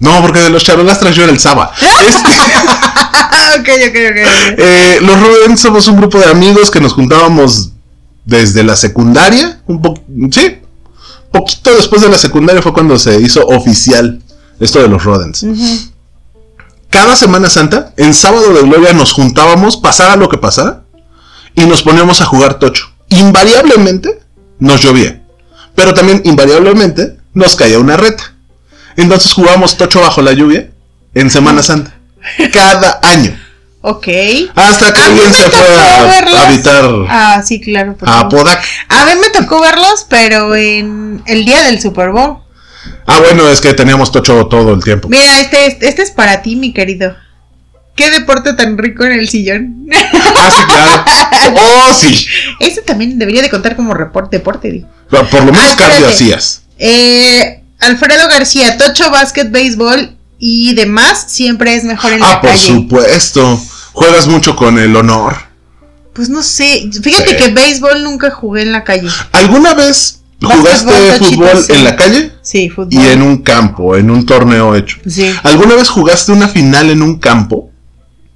[0.00, 1.72] No, porque de los charolastras yo era el Saba.
[1.80, 2.34] Este,
[3.60, 4.18] ok, ok, ok.
[4.20, 4.58] ok.
[4.58, 7.70] eh, los Rodens somos un grupo de amigos que nos juntábamos
[8.24, 9.60] desde la secundaria.
[9.66, 9.94] Un po
[10.30, 10.58] sí,
[11.30, 14.22] poquito después de la secundaria fue cuando se hizo oficial
[14.60, 15.44] esto de los Rodens.
[16.90, 20.84] Cada Semana Santa, en sábado de gloria, nos juntábamos, pasara lo que pasara,
[21.56, 22.86] y nos poníamos a jugar tocho.
[23.08, 24.20] Invariablemente
[24.60, 25.22] nos llovía,
[25.74, 28.34] pero también invariablemente nos caía una reta.
[28.96, 30.70] Entonces jugábamos tocho bajo la lluvia
[31.14, 31.98] en Semana Santa.
[32.52, 33.38] Cada año.
[33.86, 34.08] Ok.
[34.54, 37.94] Hasta que A alguien se fue a, habitar Ah, sí, claro.
[37.98, 38.20] por a.
[38.20, 38.62] Apodaca.
[38.88, 42.38] A mí me tocó verlos, pero en el día del Super Bowl.
[43.06, 45.08] Ah, bueno, es que teníamos tocho todo el tiempo.
[45.10, 47.14] Mira, este, este, este es para ti, mi querido.
[47.94, 49.86] Qué deporte tan rico en el sillón.
[50.36, 51.54] Ah, sí, claro.
[51.60, 52.26] Oh, sí.
[52.60, 54.88] Este también debería de contar como report, deporte, digo.
[55.10, 56.14] Por lo menos Ah, cardio espérate.
[56.14, 56.62] hacías.
[56.78, 62.50] Eh, Alfredo García, tocho, básquet, béisbol y demás, siempre es mejor en la Ah, por
[62.50, 62.66] calle.
[62.66, 63.60] supuesto.
[63.94, 65.36] Juegas mucho con el honor.
[66.12, 67.36] Pues no sé, fíjate Sí.
[67.36, 69.08] que béisbol nunca jugué en la calle.
[69.32, 71.72] ¿Alguna vez jugaste fútbol sí.
[71.72, 72.32] en la calle?
[72.42, 72.92] Sí, fútbol.
[72.92, 74.98] Y en un campo, en un torneo hecho.
[75.08, 77.70] Sí, ¿Alguna vez jugaste una final en un campo?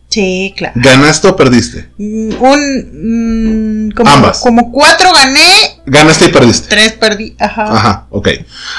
[0.08, 0.72] sí, claro.
[0.76, 1.90] ¿Ganaste o perdiste?
[1.98, 3.88] Mm, Un.
[3.88, 4.38] mm, como, Ambas.
[4.40, 6.68] como cuatro gané, Ganaste y perdiste.
[6.68, 7.36] tres perdí.
[7.38, 7.64] Ajá.
[7.64, 8.28] Ajá, ok.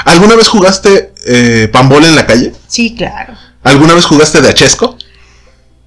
[0.06, 2.52] ¿Alguna vez jugaste eh, pambol en la calle?
[2.68, 3.34] Sí, claro.
[3.64, 4.98] ¿Alguna vez jugaste de achesco?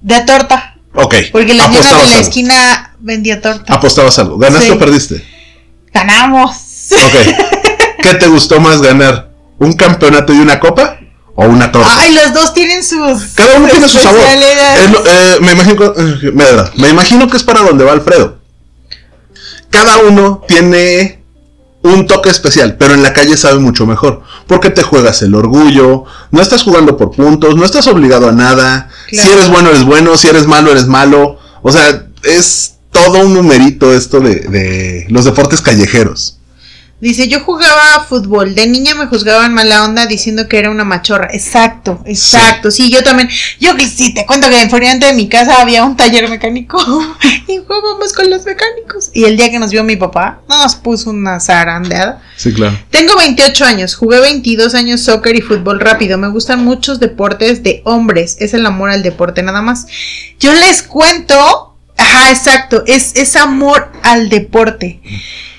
[0.01, 0.72] De torta.
[0.95, 1.15] Ok.
[1.31, 3.73] Porque la señora de la esquina vendía torta.
[3.73, 4.37] Apostabas algo.
[4.37, 4.71] ¿Ganaste Sí.
[4.71, 5.25] o perdiste?
[5.93, 6.55] Ganamos.
[6.91, 7.35] Ok.
[8.01, 9.31] ¿Qué te gustó más ganar?
[9.59, 10.99] ¿Un campeonato y una copa?
[11.35, 11.89] ¿O una torta?
[11.99, 13.23] Ay, los dos tienen sus.
[13.35, 14.19] Cada uno tiene su sabor.
[14.19, 14.83] especialidades.
[14.85, 16.43] Es lo- eh, me, imagino, eh, me,
[16.75, 18.37] me imagino que es para donde va Alfredo.
[19.71, 21.22] Cada uno tiene
[21.83, 24.21] un toque especial, pero en la calle sabe mucho mejor.
[24.47, 28.89] Porque te juegas el orgullo, no estás jugando por puntos, no estás obligado a nada.
[29.09, 29.27] Claro.
[29.27, 31.37] Si eres bueno, eres bueno, si eres malo, eres malo.
[31.61, 36.39] O sea, es todo un numerito esto de, de los deportes callejeros.
[37.03, 38.55] Dice, yo jugaba fútbol.
[38.55, 41.27] De niña me juzgaban mala onda diciendo que era una machorra.
[41.33, 42.71] Exacto, exacto.
[42.71, 43.29] Sí, yo también.
[43.59, 46.77] Yo que sí, te cuento que enfrente de mi casa había un taller mecánico.
[47.49, 49.09] y jugábamos con los mecánicos.
[49.11, 52.21] Y el día que nos vio mi papá, nos puso una zarandeada.
[52.37, 52.79] Sí, claro.
[52.89, 56.17] Tengo 28 años, jugué 22 años soccer y fútbol rápido.
[56.17, 58.37] Me gustan muchos deportes de hombres.
[58.39, 59.87] Es el amor al deporte nada más.
[60.39, 65.01] Yo les cuento, ajá, exacto, es, es amor al deporte.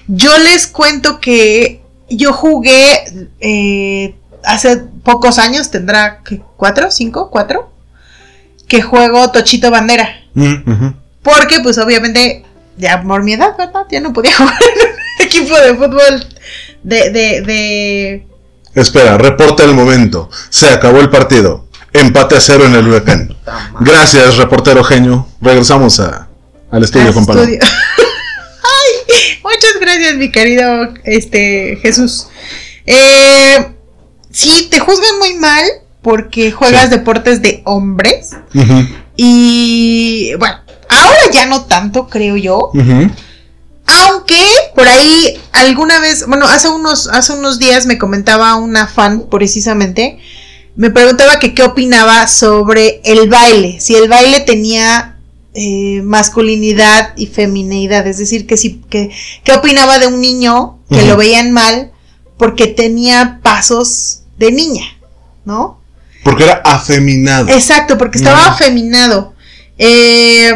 [0.08, 3.04] Yo les cuento que yo jugué
[3.40, 4.14] eh,
[4.44, 6.22] hace pocos años, tendrá
[6.56, 7.70] cuatro, cinco, cuatro,
[8.68, 10.20] que juego Tochito Bandera.
[10.34, 10.88] Mm.
[11.22, 12.44] Porque, pues, obviamente,
[12.76, 13.86] ya por mi edad, ¿verdad?
[13.90, 16.26] Ya no podía jugar en un equipo de fútbol
[16.82, 18.26] de, de, de...
[18.74, 20.28] Espera, reporta el momento.
[20.50, 21.66] Se acabó el partido.
[21.92, 23.36] Empate a cero en el huracán.
[23.80, 25.28] Gracias, reportero genio.
[25.40, 26.28] Regresamos a,
[26.70, 27.42] al estudio, al con Pablo.
[27.42, 27.60] estudio.
[27.62, 32.26] Ay, muchas gracias, mi querido este Jesús.
[32.86, 33.72] Eh,
[34.30, 35.64] sí, te juzgan muy mal
[36.02, 36.90] porque juegas Sí.
[36.90, 38.30] deportes de hombres.
[39.16, 40.56] Y bueno,
[40.88, 42.70] ahora ya no tanto, creo yo.
[43.86, 44.40] Aunque
[44.74, 50.18] por ahí alguna vez, bueno, hace unos, hace unos días me comentaba una fan precisamente,
[50.76, 55.13] me preguntaba que qué opinaba sobre el baile, si el baile tenía
[55.54, 59.10] eh, masculinidad y femineidad, es decir, que si, que,
[59.44, 61.92] qué opinaba de un niño que lo veían mal
[62.36, 64.84] porque tenía pasos de niña,
[65.44, 65.80] ¿no?
[66.24, 67.48] Porque era afeminado.
[67.50, 69.34] Exacto, porque estaba afeminado.
[69.78, 70.52] Eh,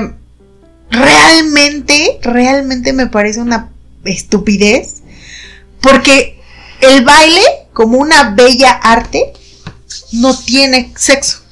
[0.91, 3.71] realmente, realmente me parece una
[4.05, 5.03] estupidez.
[5.81, 6.41] Porque
[6.81, 9.33] el baile, como una bella arte,
[10.13, 11.43] no tiene sexo.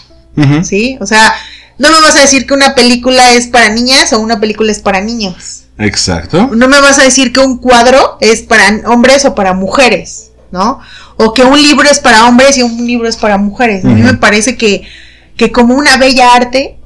[0.65, 0.99] ¿Sí?
[1.01, 1.33] O sea,
[1.79, 4.81] no me vas a decir que una película es para niñas o una película es
[4.81, 5.65] para niños.
[5.79, 6.51] Exacto.
[6.55, 10.81] No me vas a decir que un cuadro es para hombres o para mujeres, ¿no?
[11.17, 13.85] O que un libro es para hombres y un libro es para mujeres.
[13.85, 14.89] A mí me parece que,
[15.37, 16.79] que como una bella arte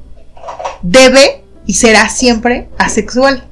[0.83, 3.47] debe y será siempre asexual.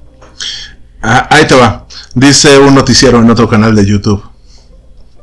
[1.03, 1.87] Ah, ahí te va.
[2.15, 4.25] Dice un noticiero en otro canal de YouTube.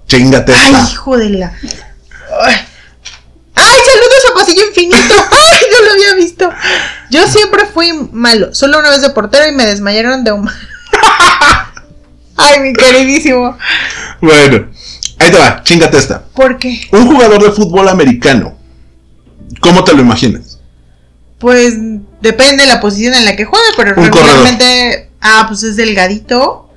[0.07, 1.53] Chingate Ay, hijo de la.
[2.41, 2.55] Ay,
[3.55, 5.15] Ay, saludos a Pasillo Infinito.
[5.31, 6.49] Ay, no lo había visto.
[7.09, 8.53] Yo siempre fui malo.
[8.53, 10.49] Solo una vez de portero y me desmayaron de un.
[12.37, 13.57] Ay, mi queridísimo.
[14.21, 14.67] Bueno,
[15.19, 15.63] ahí te va.
[15.63, 16.23] Chingate esta.
[16.23, 16.81] ¿Por qué?
[16.91, 18.57] Un jugador de fútbol americano.
[19.61, 20.59] ¿Cómo te lo imaginas?
[21.39, 21.75] Pues
[22.21, 25.09] depende de la posición en la que juegue, pero Un regularmente.
[25.21, 26.69] Ah, pues es delgadito.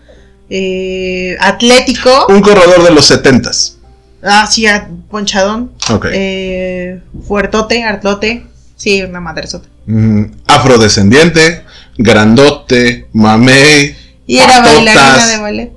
[0.51, 2.27] eh, atlético.
[2.29, 3.77] Un corredor de los setentas.
[4.23, 5.73] Ah, sí, ah, ponchadón.
[5.91, 6.07] Ok.
[6.13, 8.47] eh, fuertote, artlote.
[8.79, 9.69] Sí, una madresota.
[9.87, 11.65] Mm, afrodescendiente,
[11.99, 13.95] grandote, mamey.
[14.27, 14.75] Y era patotas.
[14.75, 15.73] bailarina de ballet.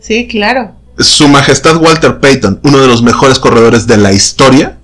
[0.00, 0.72] Sí, claro.
[0.98, 4.78] Su Majestad Walter Payton, uno de los mejores corredores de la historia,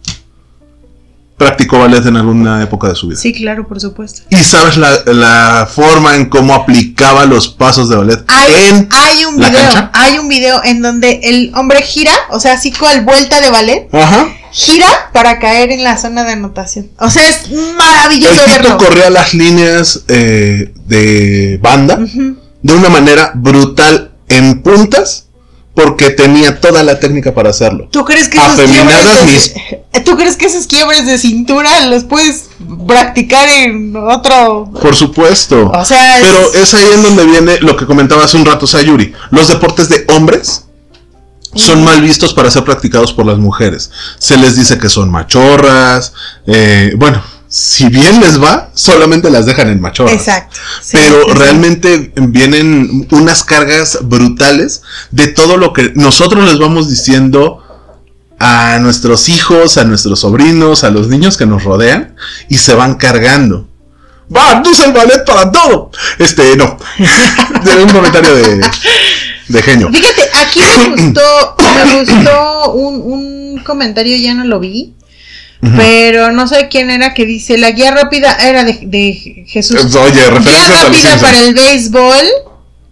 [1.37, 3.19] practicó ballet en alguna época de su vida.
[3.21, 4.23] Sí, claro, por supuesto.
[4.31, 9.25] Y sabes la, la forma en cómo aplicaba los pasos de ballet Hay, en hay
[9.27, 9.91] un la video, cancha.
[9.93, 13.89] hay un video en donde el hombre gira, o sea, así con vuelta de ballet,
[13.95, 14.29] Ajá.
[14.59, 16.89] Gira para caer en la zona de anotación.
[16.99, 18.79] O sea, es El maravilloso verlo.
[18.79, 21.99] corría las líneas eh, de banda
[22.63, 25.25] de una manera brutal en puntas
[25.75, 27.89] porque tenía toda la técnica para hacerlo.
[27.91, 29.53] ¿Tú crees que esos quiebres
[29.93, 32.45] de, ¿Tú crees que esos quiebres de cintura los puedes
[32.87, 34.71] practicar en otro?
[34.81, 35.71] Por supuesto.
[35.71, 38.67] O sea, es- Pero es ahí en donde viene lo que comentaba hace un rato
[38.67, 39.13] Sayuri.
[39.31, 40.65] Los deportes de hombres
[41.55, 43.91] son mal vistos para ser practicados por las mujeres.
[44.19, 46.13] Se les dice que son machorras.
[46.47, 50.15] eh, bueno, si bien les va, solamente las dejan en machorras.
[50.15, 50.57] Exacto.
[50.83, 51.39] Sí, Pero sí, sí.
[51.39, 54.83] realmente vienen unas cargas brutales
[55.13, 57.63] de todo lo que nosotros les vamos diciendo
[58.39, 62.17] a nuestros hijos, a nuestros sobrinos, a los niños que nos rodean
[62.49, 63.69] y se van cargando.
[64.35, 65.91] Va, tú el ballet para todo.
[66.19, 66.77] Este, no.
[67.65, 68.61] De un comentario de,
[69.49, 69.91] de genio.
[69.93, 74.95] Fíjate, aquí me gustó, me gustó un, un comentario, ya no lo vi,
[75.77, 79.95] pero no sé quién era que dice, la guía rápida era de, de Jesús.
[79.97, 82.27] Oye, Guía referencias a los rápida para el béisbol,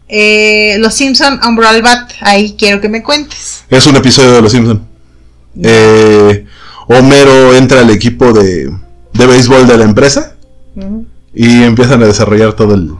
[0.08, 3.64] eh, Los Simpson, Hombro al Bat, ahí quiero que me cuentes.
[3.70, 4.80] Es un episodio de Los Simpsons.
[5.62, 6.46] Eh,
[6.88, 8.70] Homero entra al equipo de,
[9.12, 10.36] de béisbol de la empresa
[11.32, 12.90] y empiezan a desarrollar todo el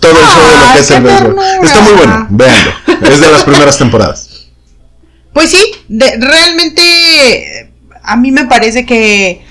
[0.00, 1.36] todo el show de lo que es el béisbol.
[1.64, 2.70] Está muy bueno, véanlo.
[3.02, 4.30] Es de las primeras temporadas.
[5.32, 7.70] Pues sí, de- realmente
[8.02, 9.44] a mí me parece que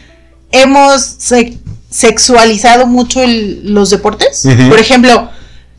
[0.52, 1.58] hemos se-
[1.90, 4.48] sexualizado mucho el- los deportes.
[4.70, 5.30] Por ejemplo,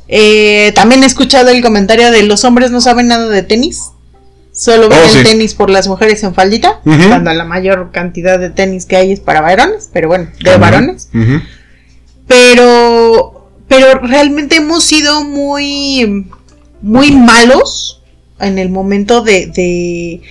[0.08, 3.90] eh, también he escuchado el comentario de los hombres no saben nada de tenis.
[4.52, 5.22] Solo ven Oh, el sí.
[5.22, 9.20] tenis por las mujeres en faldita, cuando la mayor cantidad de tenis que hay es
[9.20, 11.08] para varones, pero bueno, de varones.
[12.26, 13.35] Pero,
[13.68, 16.26] pero realmente hemos sido muy,
[16.82, 18.02] muy malos
[18.40, 20.22] en el momento de, de,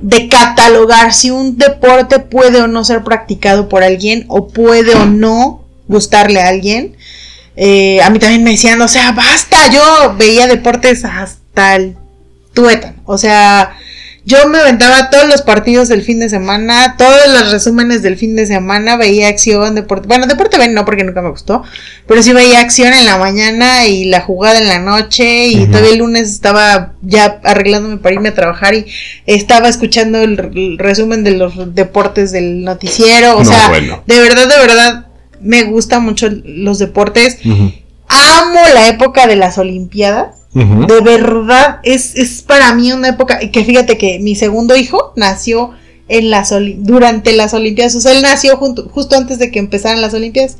[0.00, 5.06] de catalogar si un deporte puede o no ser practicado por alguien o puede o
[5.06, 6.96] no gustarle a alguien.
[7.56, 11.96] Eh, a mí también me decían, o sea, basta, yo veía deportes hasta el
[12.52, 13.00] tuétano.
[13.04, 13.76] O sea,
[14.26, 18.34] yo me aventaba todos los partidos del fin de semana, todos los resúmenes del fin
[18.34, 20.08] de semana, veía acción, deporte.
[20.08, 21.62] Bueno, deporte ven, no, porque nunca me gustó.
[22.08, 25.46] Pero sí veía acción en la mañana y la jugada en la noche.
[25.46, 25.66] Y Ujú.
[25.70, 28.86] todavía el lunes estaba ya arreglándome para irme a trabajar y
[29.26, 33.36] estaba escuchando el, el resumen de los deportes del noticiero.
[33.36, 34.02] O No, sea, bueno.
[34.06, 35.06] de verdad, de verdad,
[35.40, 37.38] me gustan mucho los deportes.
[38.16, 40.28] Amo la época de las Olimpiadas.
[40.54, 43.38] De verdad, es, es para mí una época.
[43.50, 45.72] Que fíjate que mi segundo hijo nació
[46.08, 47.94] en las durante las Olimpiadas.
[47.94, 50.56] O sea, él nació junto- justo antes de que empezaran las Olimpiadas.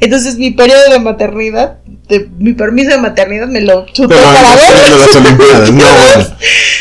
[0.00, 1.76] Entonces, mi periodo de maternidad,
[2.08, 4.90] de, mi permiso de maternidad, me lo chutó Pero para ver.
[4.90, 6.36] de las Olimpiadas, no, bueno.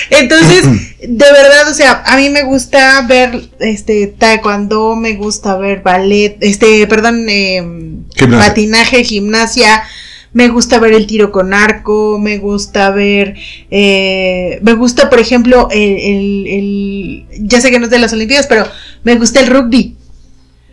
[0.09, 0.63] Entonces,
[1.07, 6.37] de verdad, o sea, a mí me gusta ver este taekwondo, me gusta ver ballet,
[6.41, 7.61] este, perdón, eh,
[8.15, 8.47] Gimnasia.
[8.47, 9.83] patinaje, gimnasia,
[10.35, 13.35] me gusta ver el tiro con arco, me gusta ver,
[13.71, 18.11] eh, me gusta, por ejemplo, el, el- el- ya sé que no es de las
[18.11, 18.65] Olimpiadas, pero
[19.05, 19.95] me gusta el rugby.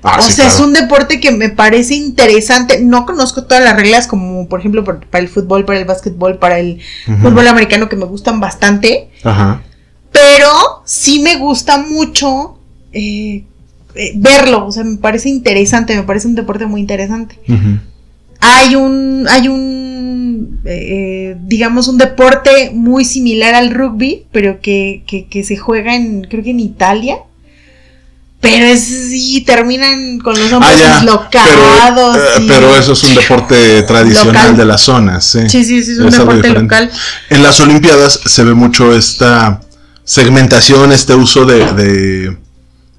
[0.03, 2.81] Ah, o sí, sea, es un deporte que me parece interesante.
[2.81, 6.38] No conozco todas las reglas, como por ejemplo por- para el fútbol, para el básquetbol,
[6.38, 6.81] para el
[7.22, 9.11] fútbol americano, que me gustan bastante.
[9.22, 9.62] Ajá.
[10.11, 10.48] Pero
[10.85, 12.59] sí me gusta mucho
[12.92, 13.44] eh,
[13.94, 14.66] eh, verlo.
[14.66, 17.38] O sea, me parece interesante, me parece un deporte muy interesante.
[17.48, 17.79] Ujú.
[18.44, 25.26] Hay un, hay un, eh, digamos, un deporte muy similar al rugby, pero que, que,
[25.28, 27.18] que se juega en, creo que en Italia.
[28.40, 30.96] Pero es sí, terminan con los Ah, hombres ya.
[30.96, 32.16] dislocados.
[32.16, 34.57] Pero, eh, y- pero eso es un deporte tradicional Local.
[34.57, 35.38] de las zonas, sí.
[35.48, 36.90] Sí, sí, sí, es un Es deporte local.
[37.31, 39.61] En las Olimpiadas se ve mucho esta
[40.02, 42.37] segmentación, este uso de, de-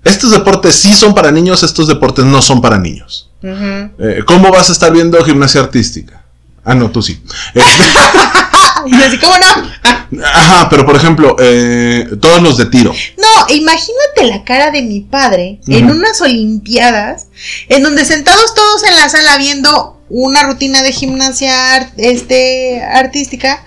[0.06, 3.30] Estos deportes sí son para niños, estos deportes no son para niños.
[3.44, 6.24] Eh, ¿Cómo vas a estar viendo gimnasia artística?
[6.64, 7.22] Ah, no, tú sí.
[7.54, 7.84] Este,
[8.86, 10.24] Y así, ¿cómo no?
[10.24, 12.94] ajá, pero por ejemplo, eh, todos los de tiro.
[13.18, 17.28] No, imagínate la cara de mi padre en unas Olimpiadas,
[17.70, 23.66] en donde sentados todos en la sala viendo una rutina de gimnasia este, artística.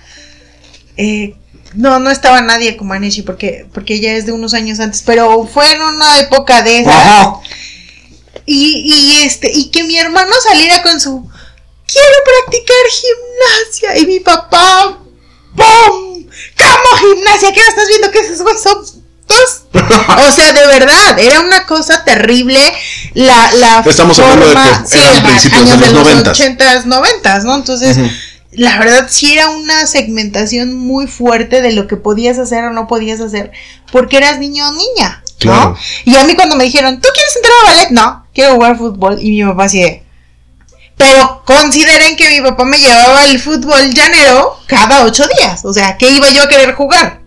[0.97, 1.35] eh,
[1.75, 5.47] no, no estaba nadie como Aneshi porque, porque ella es de unos años antes, pero
[5.47, 6.91] fue en una época de esa.
[6.91, 7.41] Ajá.
[8.47, 11.29] Y, y este, y que mi hermano saliera con su
[11.87, 13.99] quiero practicar gimnasia.
[13.99, 14.99] Y mi papá,
[15.57, 16.27] ¡pum!
[16.59, 17.53] ¿Cómo gimnasia?
[17.53, 18.83] ¿Qué estás viendo que esos güeyes son
[19.27, 19.63] dos?
[20.29, 22.61] O sea, de verdad, era una cosa terrible.
[23.15, 26.39] La, la Estamos hablando de que eran ajá, principios de años los noventas.
[26.39, 27.55] 80s, 90s, ¿no?
[27.55, 27.99] Entonces,
[28.53, 32.87] la verdad sí era una segmentación muy fuerte de lo que podías hacer o no
[32.87, 33.53] podías hacer
[33.93, 35.77] porque eras niño o niña, ¿no?
[36.05, 37.91] Y a mí cuando me dijeron, ¿tú quieres entrar a ballet?
[37.91, 39.19] No, quiero jugar fútbol.
[39.21, 40.03] Y mi papá así de...
[40.97, 45.63] Pero consideren que mi papá me llevaba el fútbol llanero cada ocho días.
[45.65, 47.21] O sea, ¿qué iba yo a querer jugar?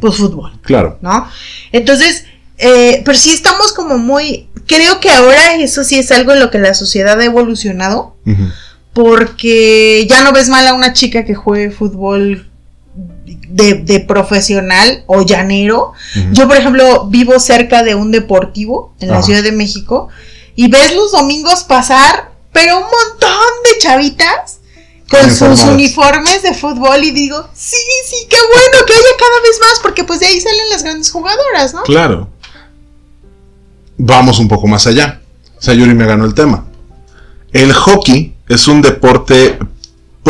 [0.00, 0.58] Pues fútbol.
[0.62, 0.98] Claro.
[1.00, 1.28] ¿no?
[1.72, 2.24] Entonces,
[2.58, 6.50] eh, pero sí estamos como muy, creo que ahora eso sí es algo en lo
[6.50, 8.16] que la sociedad ha evolucionado,
[8.92, 12.47] porque ya no ves mal a una chica que juegue fútbol
[13.48, 15.92] de, de profesional o llanero.
[16.32, 19.22] Yo, por ejemplo, vivo cerca de un deportivo en la.
[19.22, 20.08] Ciudad de México
[20.54, 24.58] y ves los domingos pasar, pero un montón de chavitas
[25.08, 29.60] con sus uniformes de fútbol y digo, sí, sí, qué bueno que haya cada vez
[29.60, 31.82] más, porque pues de ahí salen las grandes jugadoras, ¿no?
[31.82, 32.28] Claro.
[33.96, 35.20] Vamos un poco más allá.
[35.58, 36.66] Sayuri me ganó el tema.
[37.52, 39.58] El hockey es un deporte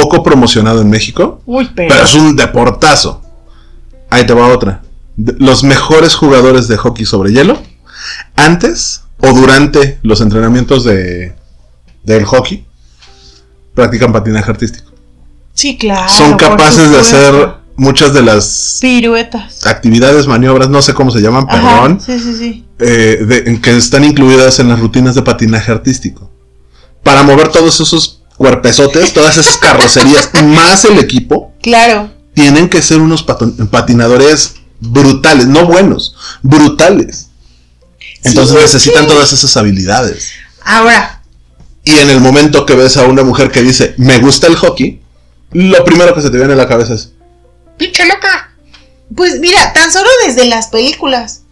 [0.03, 1.89] poco promocionado en México, Uy, pero...
[1.89, 3.21] pero es un deportazo.
[4.11, 4.83] Ahí te va otra.
[5.17, 7.61] De- Los mejores jugadores de hockey sobre hielo,
[8.37, 11.35] antes o durante los entrenamientos de
[12.05, 12.65] del hockey,
[13.75, 14.91] practican patinaje artístico.
[15.53, 16.09] Sí, claro.
[16.09, 19.67] Son capaces de hacer muchas de las Piruetas.
[19.67, 22.65] actividades, maniobras, no sé cómo se llaman, Ajá, perdón, sí, sí, sí.
[22.79, 26.31] eh, de- que están incluidas en las rutinas de patinaje artístico.
[27.03, 32.11] Para mover todos esos cuerpezotes, todas esas carrocerías, más el equipo, Claro.
[32.35, 33.25] tienen que ser unos
[33.71, 37.27] patinadores brutales, no buenos, brutales.
[38.25, 40.31] Entonces Sí, necesitan todas esas habilidades.
[40.65, 41.17] Ahora,
[41.85, 45.01] Y en el momento que ves a una mujer que dice, me gusta el hockey,
[45.53, 47.13] lo primero que se te viene a la cabeza es,
[47.79, 48.53] pinche loca.
[49.17, 51.43] Pues mira, tan solo desde las películas.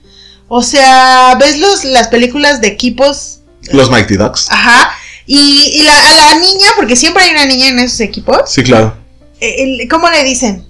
[0.49, 3.39] O sea, ves los, las películas de equipos.
[3.73, 4.47] los Mighty Ducks.
[4.51, 4.91] Ajá.
[5.27, 8.43] Y, y la, a la niña, porque siempre hay una niña en esos equipos.
[8.51, 8.97] Sí, claro.
[9.41, 10.67] eh, el- ¿Cómo le dicen?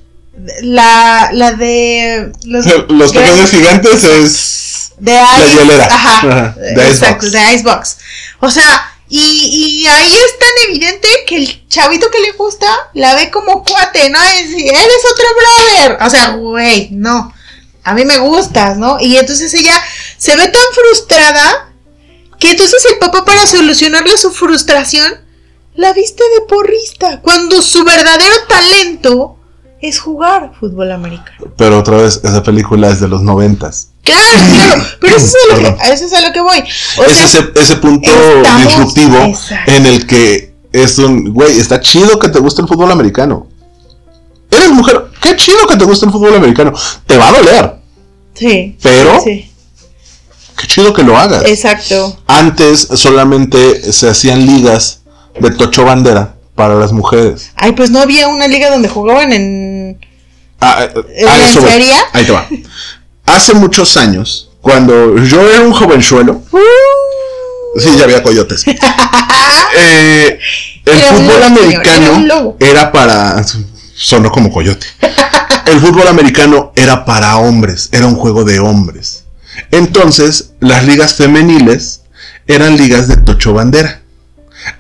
[0.63, 4.93] La, la de los, Los pequeños gigantes es...
[4.99, 5.87] de La hielera.
[5.87, 6.19] Ajá.
[6.19, 7.33] Ajá, de exacto, Icebox.
[7.33, 7.97] de Icebox.
[8.41, 9.21] O sea, y,
[9.83, 14.11] y ahí es tan evidente que el chavito que le gusta la ve como cuate,
[14.11, 14.21] ¿no?
[14.23, 15.99] Es, eres otro brother.
[16.03, 17.33] O sea, güey, no.
[17.85, 18.99] A mí me gustas, ¿no?
[19.01, 19.81] Y entonces ella
[20.19, 21.66] se ve tan frustrada
[22.39, 25.13] que entonces el papá para solucionarle su frustración
[25.75, 27.21] la viste de porrista.
[27.23, 29.37] Cuando su verdadero talento
[29.81, 31.53] es jugar fútbol americano.
[31.57, 33.91] Pero otra vez, esa película es de los noventas.
[34.03, 36.59] Claro, claro, pero eso es a lo que, a eso es a lo que voy.
[36.99, 38.11] O es sea, ese, ese punto
[38.65, 39.71] disruptivo Exacto.
[39.73, 43.47] en el que es un, güey, está chido que te guste el fútbol americano.
[44.51, 46.73] Eres mujer, qué chido que te guste el fútbol americano.
[47.07, 47.77] Te va a doler,
[48.35, 48.77] Sí.
[48.83, 49.51] Pero- Sí.
[50.57, 51.45] Qué chido que lo hagas.
[51.47, 52.19] Exacto.
[52.27, 55.01] Antes solamente se hacían ligas
[55.39, 57.51] de tocho bandera para las mujeres.
[57.57, 59.99] Ay, pues no había una liga donde jugaban en.
[60.61, 61.71] Ah, eh, ¿En a eso voy.
[61.71, 61.95] serio?
[62.13, 62.47] Ahí te va.
[63.27, 66.43] Hace muchos años, cuando yo era un jovenzuelo,
[67.79, 68.65] sí, ya había coyotes.
[69.79, 70.39] Eh,
[70.87, 73.45] el Era fútbol americano era era para.
[73.95, 74.87] Sonó como coyote.
[75.67, 79.25] El fútbol americano era para hombres, era un juego de hombres.
[79.71, 82.03] Entonces, las ligas femeniles
[82.47, 84.03] eran ligas de tocho bandera.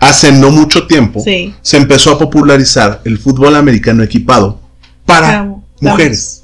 [0.00, 1.54] Hace no mucho tiempo Sí.
[1.62, 4.60] se empezó a popularizar el fútbol americano equipado
[5.04, 5.56] para damas.
[5.80, 6.42] mujeres.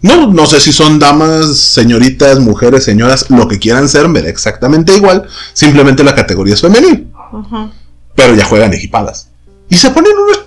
[0.00, 4.28] No, no sé si son damas, señoritas, mujeres, señoras, lo que quieran ser, me da
[4.28, 5.26] exactamente igual.
[5.52, 7.08] Simplemente la categoría es femenil.
[8.14, 9.28] Pero ya juegan equipadas.
[9.68, 10.40] Y se ponen unos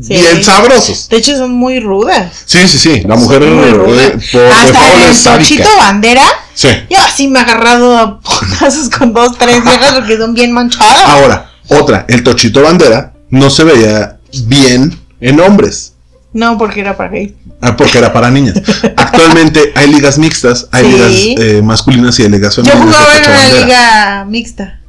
[0.00, 0.14] Sí.
[0.14, 1.08] bien sabrosos.
[1.08, 2.32] De hecho, son muy rudas.
[2.46, 3.02] Sí, sí, sí.
[3.06, 6.24] La mujer eh, por Hasta el bandera.
[6.54, 6.68] Sí.
[6.90, 11.04] Yo así me he agarrado a putazos con dos, tres viejas porque son bien manchadas.
[11.06, 15.92] Ahora, otra, el tochito bandera no se veía bien en hombres.
[16.32, 17.34] No, porque era para gay.
[17.62, 18.56] ah, Porque era para niñas.
[18.96, 20.90] Actualmente hay ligas mixtas, hay Sí.
[20.92, 21.12] ligas
[21.46, 22.86] eh, masculinas y ligas Yo femeninas.
[22.90, 24.80] de jugaba en una liga mixta.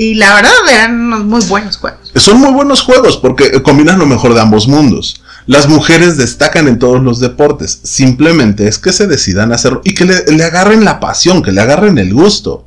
[0.00, 2.12] Y la verdad eran unos muy buenos juegos.
[2.14, 5.22] Son muy buenos juegos porque combinan lo mejor de ambos mundos.
[5.46, 7.80] Las mujeres destacan en todos los deportes.
[7.82, 11.60] Simplemente es que se decidan hacerlo y que le, le agarren la pasión, que le
[11.62, 12.66] agarren el gusto.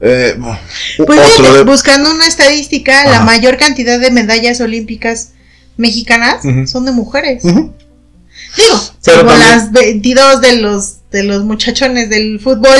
[0.00, 0.36] Eh,
[0.96, 1.14] Pues otro
[1.44, 5.28] fíjate, de- buscando una estadística, la mayor cantidad de medallas olímpicas
[5.76, 7.44] mexicanas son de mujeres.
[7.44, 7.70] Digo,
[9.04, 12.74] Pero como también- las 22 de los de los muchachones del fútbol,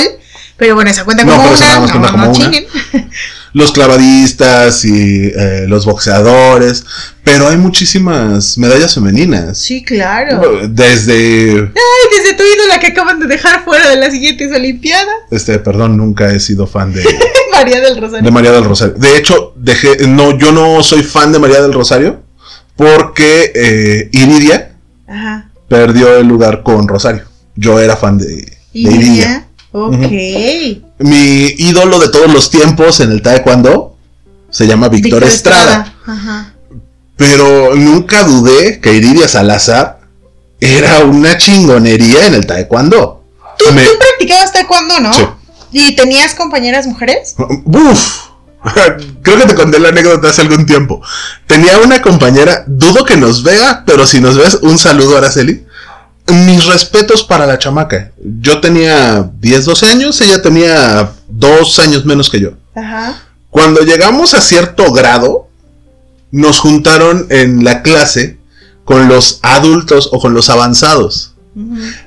[0.57, 2.31] pero bueno, esa cuenta como una, no, como una.
[2.33, 2.65] chinguen.
[3.53, 6.83] Los clavadistas y eh, los boxeadores.
[7.23, 9.57] Pero hay muchísimas medallas femeninas.
[9.57, 10.67] Sí, claro.
[10.67, 15.59] Desde Ay, desde tu ídola que acaban de dejar fuera de las siguientes olimpiadas, este,
[15.59, 17.03] perdón, nunca he sido fan de,
[17.51, 18.31] María del de Rosario.
[18.31, 18.95] María del Rosario.
[18.97, 22.23] De hecho, dejé, no, yo no soy fan de María del Rosario
[22.75, 24.75] porque eh, Iridia
[25.07, 25.49] Ajá.
[25.67, 27.23] perdió el lugar con Rosario.
[27.55, 28.97] Yo era fan de, de Iridia.
[28.99, 29.47] Iridia.
[29.71, 30.92] Ok.
[31.03, 33.97] Mi ídolo de todos los tiempos en el taekwondo
[34.49, 35.93] se llama Víctor, Estrada.
[36.05, 36.53] Ajá.
[37.17, 39.99] Pero nunca dudé que Iridia Salazar
[40.59, 43.21] era una chingonería en el taekwondo.
[43.57, 45.13] ¿Tú, Me- tú practicabas taekwondo, ¿no?
[45.13, 45.25] Sí.
[45.73, 47.35] ¿Y tenías compañeras mujeres?
[47.65, 48.17] Uf.
[49.23, 51.01] Creo que te conté la anécdota hace algún tiempo.
[51.47, 55.65] Tenía una compañera, dudo que nos vea, pero si nos ves, un saludo, Araceli.
[56.27, 58.11] Mis respetos para la chamaca.
[58.41, 62.51] Yo tenía 10, 12 años, ella tenía 2 años menos que yo.
[62.75, 63.21] Ajá.
[63.49, 65.47] Cuando llegamos a cierto grado,
[66.31, 68.37] nos juntaron en la clase
[68.85, 71.33] con los adultos o con los avanzados.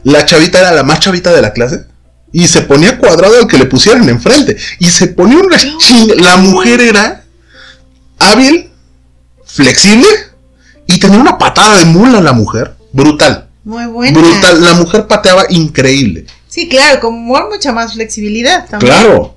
[0.02, 1.84] La chavita era la más chavita de la clase.
[2.32, 4.56] Y se ponía cuadrado al que le pusieran enfrente.
[4.80, 6.16] Y se ponía una chinga.
[6.16, 7.22] La mujer era
[8.18, 8.70] hábil,
[9.44, 10.08] flexible.
[10.88, 12.74] Y tenía una patada de mula la mujer.
[12.92, 13.45] Brutal.
[13.66, 14.16] Muy buena.
[14.16, 14.62] Brutal.
[14.62, 16.24] La mujer pateaba increíble.
[16.46, 17.18] Sí, claro, como
[17.50, 18.92] mucha más flexibilidad también.
[18.92, 19.36] Claro.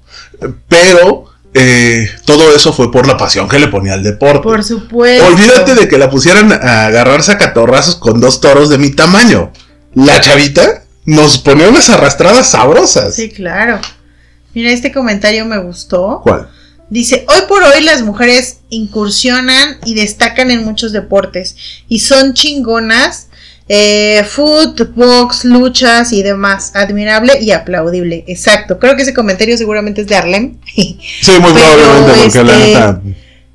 [0.68, 1.26] Pero
[1.56, 4.44] eh, todo eso fue por la pasión que le ponía al deporte.
[4.44, 5.26] Por supuesto.
[5.26, 9.52] Olvídate de que la pusieran a agarrarse a catorrazos con dos toros de mi tamaño.
[9.96, 13.16] La chavita nos ponía unas arrastradas sabrosas.
[13.16, 13.80] Sí, claro.
[14.54, 16.22] Mira, este comentario me gustó.
[16.24, 16.52] ¿Cuál?
[16.92, 21.56] Dice, hoy por hoy las mujeres incursionan y destacan en muchos deportes
[21.88, 23.29] y son chingonas.
[23.72, 26.72] Eh, foot, box, luchas y demás.
[26.74, 28.26] Admirable y aplaudible.
[28.28, 28.80] Exacto.
[28.80, 30.58] Creo que ese comentario seguramente es de Arlem.
[30.76, 31.00] Sí,
[31.40, 33.02] muy Pero, probablemente, porque la este, neta.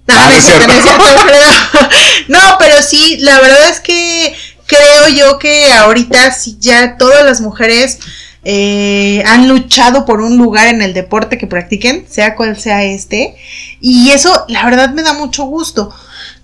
[0.07, 1.03] No, Ah, no no es es cierto, no es cierto.
[1.03, 1.89] cierto, Alfredo.
[2.29, 4.35] No, pero sí, la verdad es que
[4.67, 7.99] creo yo que ahorita sí ya todas las mujeres
[8.45, 13.35] eh, han luchado por un lugar en el deporte que practiquen, sea cual sea este.
[13.81, 15.93] Y eso, la verdad, me da mucho gusto.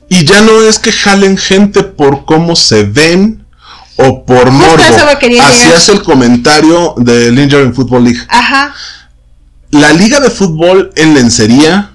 [0.08, 3.39] Y ya no es que jalen gente por cómo se ven
[4.02, 4.82] o por morbo.
[5.76, 8.20] es el comentario del Injury Football League.
[8.28, 8.74] Ajá.
[9.70, 11.92] La liga de fútbol en lencería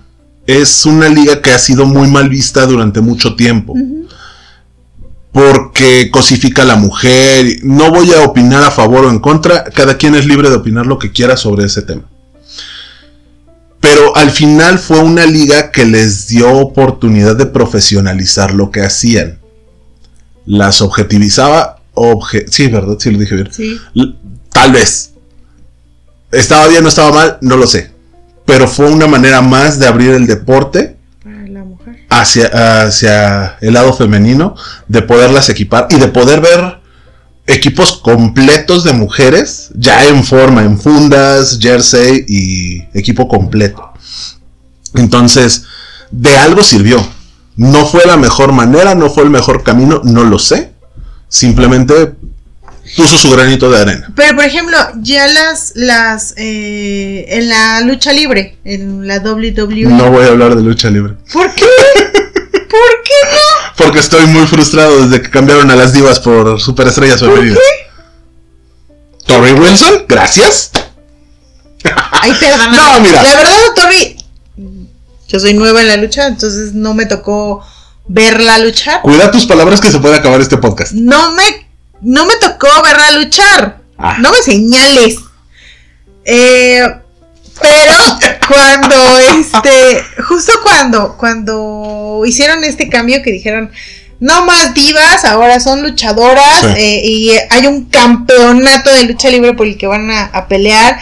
[0.48, 3.74] es una liga que ha sido muy mal vista durante mucho tiempo.
[5.32, 7.58] Porque cosifica a la mujer.
[7.64, 9.66] No voy a opinar a favor o en contra.
[9.66, 12.04] Cada quien es libre de opinar lo que quiera sobre ese tema.
[13.82, 19.40] Pero al final fue una liga que les dio oportunidad de profesionalizar lo que hacían.
[20.46, 21.82] Las objetivizaba.
[22.50, 22.98] Sí, ¿verdad?
[23.00, 23.50] Sí, lo dije bien.
[23.52, 23.80] Sí.
[24.52, 25.12] Tal vez.
[26.32, 27.92] Estaba bien o estaba mal, no lo sé.
[28.46, 32.06] Pero fue una manera más de abrir el deporte Para la mujer.
[32.10, 34.56] hacia, hacia el lado femenino,
[34.88, 36.80] de poderlas equipar y de poder ver
[37.48, 43.94] equipos completos de mujeres, ya en forma, en fundas, jersey y equipo completo.
[44.96, 45.64] Entonces,
[46.12, 47.06] de algo sirvió.
[47.56, 50.74] No fue la mejor manera, no fue el mejor camino, no lo sé.
[51.36, 52.14] Simplemente
[52.96, 54.10] puso su granito de arena.
[54.16, 59.90] Pero por ejemplo, ya las, las, eh, en la lucha libre, en la WWE.
[59.90, 61.16] No voy a hablar de lucha libre.
[61.34, 61.66] ¿Por qué?
[61.66, 63.76] ¿Por qué no?
[63.76, 67.60] Porque estoy muy frustrado desde que cambiaron a las divas por superestrellas femeninas.
[69.26, 70.72] Tori Wilson, gracias.
[72.12, 72.32] Ay.
[72.72, 73.22] No, mira.
[73.22, 74.16] La verdad, Tori,
[75.28, 77.62] yo soy nueva en la lucha, entonces no me tocó
[78.08, 79.02] verla luchar.
[79.02, 80.94] Cuida tus palabras que se puede acabar este podcast.
[80.94, 81.44] No me,
[82.02, 83.82] no me tocó verla luchar.
[83.98, 84.18] Ah.
[84.20, 85.18] No me señales.
[86.26, 86.82] Eh,
[87.62, 87.94] pero
[88.48, 93.72] cuando este, justo cuando, cuando hicieron este cambio que dijeron,
[94.20, 96.68] no más divas, ahora son luchadoras Sí.
[96.78, 101.00] eh, y hay un campeonato de lucha libre por el que van a, a pelear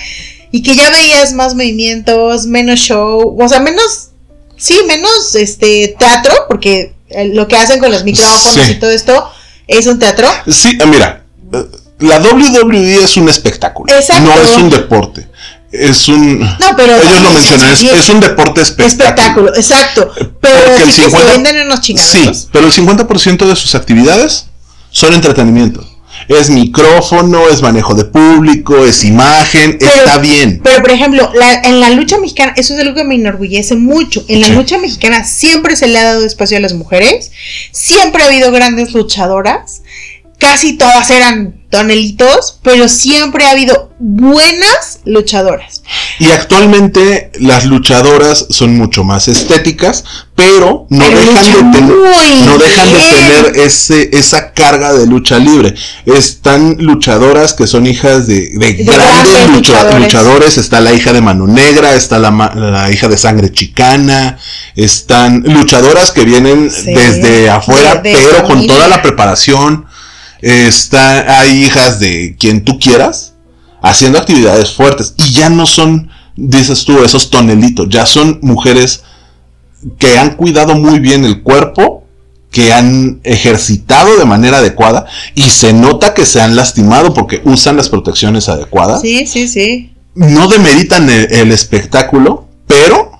[0.51, 4.09] y que ya veías más movimientos, menos show, o sea, menos,
[4.63, 8.71] sí, menos este teatro, porque eh, lo que hacen con los micrófonos Sí.
[8.71, 9.29] y todo esto
[9.67, 10.27] es un teatro.
[10.47, 11.65] Sí, eh, mira, eh,
[11.99, 13.93] la WWE es un espectáculo.
[13.93, 14.23] Exacto.
[14.23, 15.27] No es un deporte.
[15.71, 16.39] Es un.
[16.39, 19.49] No, pero Ellos lo mencionan, es, sí, es un deporte espectáculo.
[19.51, 20.11] espectáculo, exacto.
[20.39, 22.47] Pero el sí que 50 se venden unos Sí, chingados.
[22.51, 24.45] pero el 50% de sus actividades
[24.91, 25.83] son entretenimiento.
[26.27, 30.61] Es micrófono, es manejo de público, es imagen, Pero- está bien.
[30.63, 34.23] Pero, por ejemplo, la- en la lucha mexicana, eso es algo que me enorgullece mucho.
[34.27, 34.53] En la Sí.
[34.53, 37.31] lucha mexicana siempre se le ha dado espacio a las mujeres.
[37.71, 39.82] Siempre ha habido grandes luchadoras.
[40.43, 45.81] Casi todas eran tonelitos, pero siempre ha habido buenas luchadoras.
[46.19, 50.03] Y actualmente las luchadoras son mucho más estéticas,
[50.35, 55.07] pero no Pero dejan de tener, muy no dejan de tener ese, esa carga de
[55.07, 55.73] lucha libre.
[56.05, 60.03] Están luchadoras que son hijas de, de De grandes grandes lucha- luchadores.
[60.03, 60.57] luchadores.
[60.57, 64.37] Está la hija de Mano Negra, está la, la hija de Sangre Chicana,
[64.75, 69.85] están luchadoras que vienen Sí, desde afuera, pero con toda la preparación.
[70.43, 73.33] Está, hay hijas de quien tú quieras
[73.81, 79.03] haciendo actividades fuertes y ya no son, dices tú, esos tonelitos, ya son mujeres
[79.97, 82.03] que han cuidado muy bien el cuerpo,
[82.51, 87.77] que han ejercitado de manera adecuada y se nota que se han lastimado porque usan
[87.77, 89.01] las protecciones adecuadas.
[89.01, 89.93] Sí, sí, sí.
[90.13, 93.11] No demeritan el, el espectáculo, pero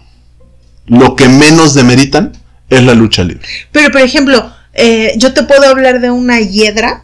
[0.88, 2.34] lo que menos demeritan
[2.70, 3.48] es la lucha libre.
[3.72, 7.03] Pero, por ejemplo, eh, yo te puedo hablar de una hiedra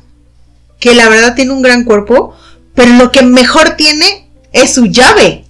[0.80, 2.36] que la verdad tiene un gran cuerpo,
[2.76, 5.46] pero lo que mejor tiene es su llave.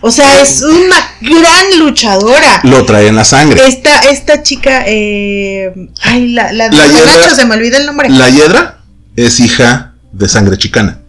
[0.00, 2.60] O sea, es una gran luchadora.
[2.62, 3.66] Lo trae en la sangre.
[3.66, 5.72] Esta, esta chica, eh,
[6.02, 8.08] ay, la, la de La hiedra- Nacho, se me olvida el nombre.
[8.10, 8.78] La hiedra
[9.16, 11.00] es hija de sangre chicana.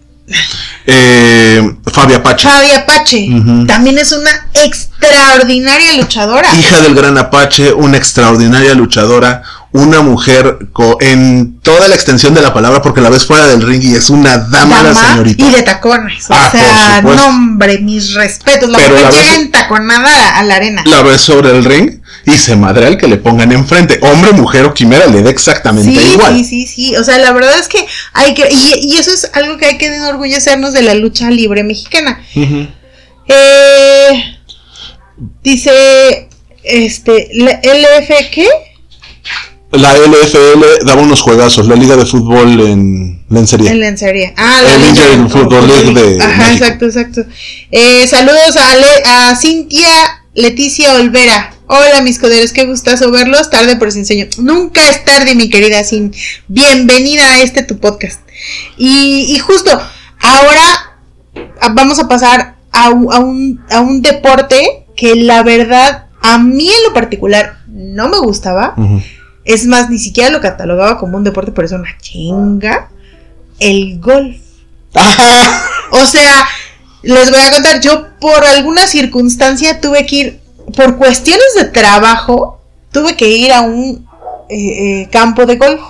[0.88, 1.62] Eh,
[1.94, 2.48] Fabia Apache.
[2.48, 3.28] Fabi Apache.
[3.68, 6.48] También es una extraordinaria luchadora.
[6.56, 10.58] hija del gran Apache, una extraordinaria luchadora, una mujer
[11.02, 14.10] en toda la extensión de la palabra, porque la ves fuera del ring y es
[14.10, 15.46] una dama, la Dama señorita.
[15.46, 16.30] y de tacones.
[16.30, 17.22] O Ah, sea, supuesto.
[17.22, 18.70] no, hombre, mis respetos.
[18.70, 20.84] La Pero mujer la llega ves- en taconada a la arena.
[20.88, 24.00] La ves sobre el ring y se madrea el que le pongan enfrente.
[24.02, 26.34] Hombre, mujer o quimera le da exactamente Sí, igual.
[26.36, 26.96] sí, sí, sí.
[26.98, 28.50] O sea, la verdad es que hay que.
[28.52, 32.20] Y, y eso es algo que hay que enorgullecernos de la lucha libre mexicana.
[33.28, 34.36] Eh,
[35.44, 36.28] dice.
[36.64, 37.30] Este.
[37.34, 38.48] la ¿LF qué?
[39.72, 43.70] La LFL daba unos juegazos, la liga de fútbol en lencería.
[43.72, 44.34] En lencería.
[44.36, 46.66] Ah, El Liga Inter de- Football League de Ajá, México.
[46.66, 47.22] exacto, exacto.
[47.70, 49.88] Eh, saludos a, Le- a Cintia
[50.34, 51.54] Leticia Olvera.
[51.68, 53.52] Hola, mis coderos, qué gustazo verlos.
[53.52, 54.26] Tarde por sin sueño.
[54.40, 56.16] Nunca es tarde, mi querida Sin.
[56.48, 58.22] Bienvenida a este tu podcast.
[58.76, 59.70] Y, y justo
[60.20, 60.64] ahora
[61.62, 66.40] ah, vamos a pasar a, un- a un, a un deporte que la verdad a
[66.40, 68.74] mí en lo particular no me gustaba.
[68.76, 69.00] Ujú.
[69.50, 72.92] Es más, ni siquiera lo catalogaba como un deporte, pero es una chinga.
[73.60, 74.38] El golf.
[75.92, 76.48] O sea,
[77.02, 80.40] les voy a contar, yo por alguna circunstancia tuve que ir,
[80.76, 84.08] por cuestiones de trabajo, tuve que ir a un
[84.50, 85.82] eh, eh, campo de golf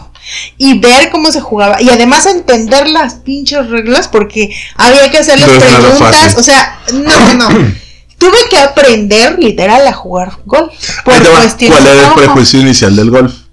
[0.58, 5.38] y ver cómo se jugaba y además entender las pinches reglas porque había que hacer
[5.38, 7.74] las No preguntas, o sea, no, no, no.
[8.18, 13.49] Tuve que aprender literal a jugar golf por ¿Cuál era el prejuicio inicial del golf?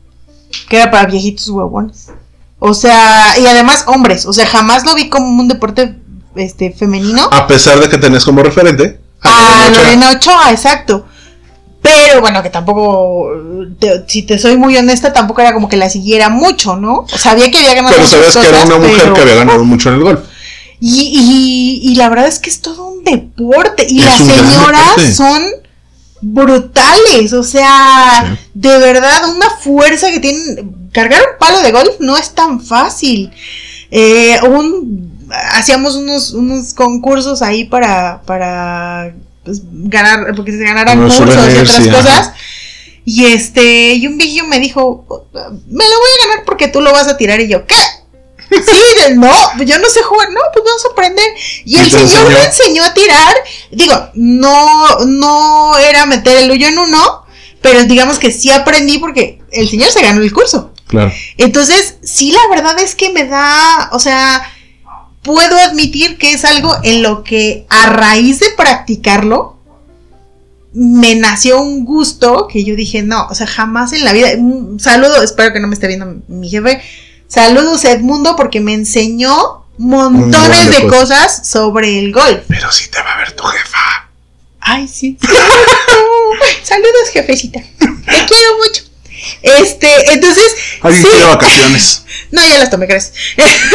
[0.69, 2.09] Que era para viejitos huevones.
[2.59, 5.97] O sea, y además hombres, o sea, jamás lo vi como un deporte
[6.37, 7.29] este femenino.
[7.33, 9.83] A pesar de que tenés como referente a Ochoa.
[9.83, 11.07] Lorena Ochoa, exacto.
[11.83, 13.29] Pero bueno, que tampoco,
[13.79, 17.07] te- si te soy muy honesta, tampoco era como que la siguiera mucho, ¿no?
[17.09, 19.65] Sabía que había ganado Pero sabes que era cosas, una mujer pero- que había ganado
[19.65, 20.21] mucho en el golf.
[20.81, 21.01] Y,
[21.85, 23.87] y, y la verdad es que es todo un deporte.
[23.89, 25.43] Y Es las señoras son
[26.21, 27.33] brutales.
[27.33, 28.51] O sea, Sí.
[28.55, 30.89] de verdad, una fuerza que tienen.
[30.93, 33.31] Cargar un palo de golf no es tan fácil.
[33.91, 39.15] Eh, un, hacíamos unos, unos concursos ahí para, para
[39.45, 41.23] pues, ganar, porque se ganaran cursos y
[41.59, 41.99] otras sí, ajá.
[41.99, 42.31] cosas.
[43.05, 46.93] Y este, y un viejillo me dijo, me lo voy a ganar porque tú lo
[46.93, 47.41] vas a tirar.
[47.41, 47.77] Y yo, ¿qué?
[48.51, 49.31] Sí, de- no,
[49.65, 51.25] yo no sé jugar, no, pues vamos a aprender.
[51.65, 52.29] Y ¿Y el señor enseñó?
[52.31, 53.35] me enseñó a tirar.
[53.71, 57.25] Digo, no, no era meter el hoyo en uno,
[57.61, 60.73] pero digamos que sí aprendí porque el señor se ganó el curso.
[60.87, 61.13] Claro.
[61.37, 64.49] Entonces, sí, la verdad es que me da, o sea,
[65.23, 69.57] puedo admitir que es algo en lo que a raíz de practicarlo,
[70.73, 74.79] me nació un gusto que yo dije, no, o sea, jamás en la vida, un
[74.79, 76.83] saludo, espero que no me esté viendo mi jefe,
[77.29, 82.41] saludos Edmundo porque me enseñó montones de cosas sobre el golf.
[82.49, 84.09] Pero sí te va a ver tu jefa.
[84.61, 85.17] Ay, sí.
[86.63, 87.61] Saludos, jefecita.
[87.61, 88.83] Te quiero mucho.
[89.43, 90.45] Este, entonces.
[90.83, 91.11] Alguien sí.
[91.11, 92.03] quiere vacaciones.
[92.33, 93.13] No, ya las tomé, crees.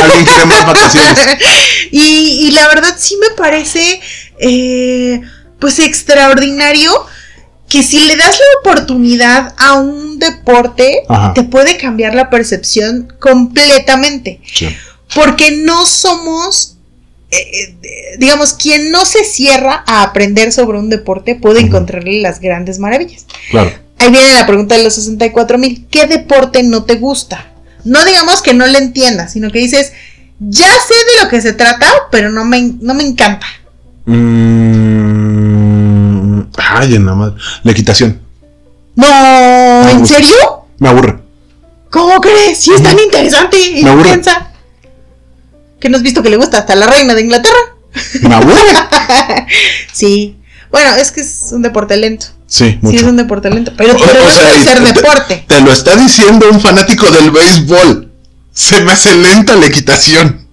[0.02, 1.18] Alguien quiere más vacaciones.
[1.92, 4.02] y, y la verdad sí me parece,
[4.40, 5.22] eh,
[5.58, 6.92] pues, extraordinario
[7.72, 11.34] que si le das la oportunidad a un deporte, Ajá.
[11.34, 14.42] te puede cambiar la percepción completamente.
[14.44, 14.68] Sí.
[15.16, 16.76] Porque no somos,
[17.32, 17.38] eh,
[17.82, 22.78] eh, digamos, quien no se cierra a aprender sobre un deporte puede encontrarle las grandes
[22.78, 23.26] maravillas.
[23.52, 23.72] Claro.
[24.00, 25.88] Ahí viene la pregunta de los 64 mil.
[25.90, 27.54] ¿Qué deporte no te gusta?
[27.86, 29.94] No digamos que no le entiendas, sino que dices,
[30.40, 33.48] ya sé de lo que se trata, pero no me, no me encanta.
[34.06, 34.62] Mm,
[36.58, 37.36] ay, en la madre.
[37.64, 38.20] La equitación.
[38.96, 40.36] No, ¿en serio?
[40.80, 41.20] Me aburre.
[41.90, 42.58] ¿Cómo crees?
[42.58, 44.10] Si es tan interesante y Me aburre.
[44.10, 44.52] intensa.
[45.80, 47.58] Que no has visto que le gusta hasta la reina de Inglaterra.
[48.22, 48.56] Me aburre.
[49.94, 50.38] sí.
[50.72, 52.28] Bueno, es que es un deporte lento.
[52.48, 53.08] Sí, Sí, es mucho.
[53.08, 53.74] un deporte lento.
[53.78, 55.46] Pero, pero o sea, ser te- deporte.
[55.48, 58.12] Te lo está diciendo un fanático del béisbol.
[58.54, 60.48] Se me hace lenta la equitación.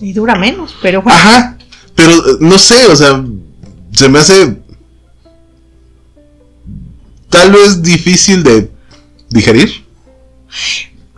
[0.00, 1.18] Y dura menos, pero bueno.
[1.18, 1.56] Ajá.
[1.94, 3.22] Pero eh, no sé, o sea,
[3.92, 4.56] se me hace
[7.34, 8.70] tal vez difícil de
[9.28, 9.84] digerir.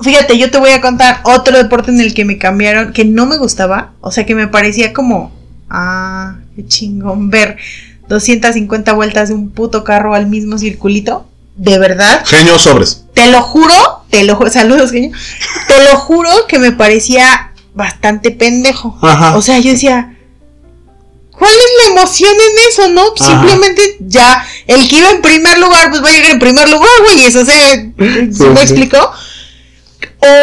[0.01, 3.27] Fíjate, yo te voy a contar otro deporte en el que me cambiaron, que no
[3.27, 5.33] me gustaba, o sea, que me parecía como,
[5.71, 7.57] ah, qué chingón ver
[8.09, 11.29] 250 vueltas de un puto carro al mismo circulito.
[11.57, 13.05] De verdad, Genio sobres.
[13.15, 13.73] te lo juro,
[14.11, 15.13] te lo ju- saludos, genio.
[15.69, 18.99] Te lo juro que me parecía bastante pendejo.
[19.01, 19.35] Ajá.
[19.37, 20.16] O sea, yo decía,
[21.39, 23.03] ¿cuál es la emoción en eso, no?
[23.19, 23.31] Ajá.
[23.41, 26.89] Simplemente ya, el que iba en primer lugar, pues va a llegar en primer lugar,
[27.05, 27.23] güey.
[27.25, 28.63] Eso se, ¿sí Sí, me sí.
[28.63, 29.11] explicó?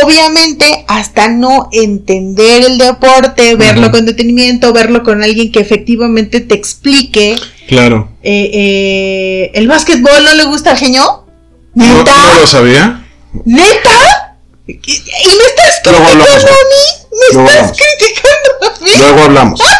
[0.03, 3.91] Obviamente, hasta no entender el deporte, verlo Ajá.
[3.91, 7.35] con detenimiento, verlo con alguien que efectivamente te explique.
[7.67, 8.09] Claro.
[8.21, 11.25] eh, eh, ¿El básquetbol no le gusta al genio?
[11.73, 12.33] No, ¿Neta?
[12.33, 13.03] no lo sabía.
[13.45, 14.37] ¿Neta?
[14.67, 16.83] ¿Y me estás criticando a mí?
[17.11, 17.77] ¿Me Luego estás hablamos.
[17.77, 18.91] criticando a mí?
[18.99, 19.61] Luego hablamos.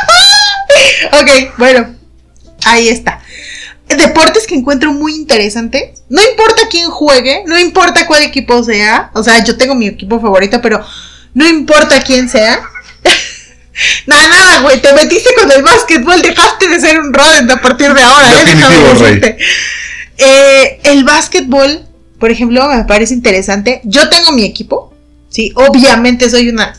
[1.21, 1.95] Ok, bueno,
[2.65, 3.21] ahí está.
[3.87, 6.03] Deportes que encuentro muy interesantes.
[6.09, 9.11] No importa quién juegue, no importa cuál equipo sea.
[9.13, 10.83] O sea, yo tengo mi equipo favorito, pero
[11.33, 12.61] no importa quién sea.
[14.07, 14.81] nada, nada, güey.
[14.81, 18.45] Te metiste con el básquetbol, dejaste de ser un rodent a partir de ahora, ¿eh?
[18.45, 19.35] Definitivo, Rey.
[20.17, 21.85] Eh, el básquetbol,
[22.19, 23.81] por ejemplo, me parece interesante.
[23.83, 24.93] Yo tengo mi equipo.
[25.29, 26.73] Sí, obviamente soy una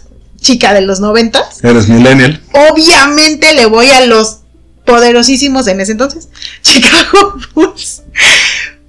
[0.44, 2.40] chica de los noventas Eres millennial.
[2.70, 4.40] obviamente le voy a los
[4.84, 6.28] poderosísimos en ese entonces,
[6.62, 8.02] Chicago Bulls.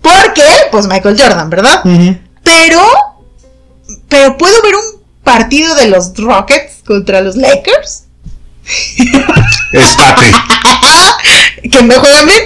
[0.01, 1.82] Porque, pues Michael Jordan, ¿verdad?
[2.43, 2.82] Pero,
[4.10, 8.03] pero puedo ver un partido de los Rockets contra los Lakers,
[9.72, 10.32] Estate.
[11.72, 12.43] que me juegan bien,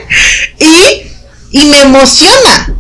[0.59, 2.75] y, y me emociona.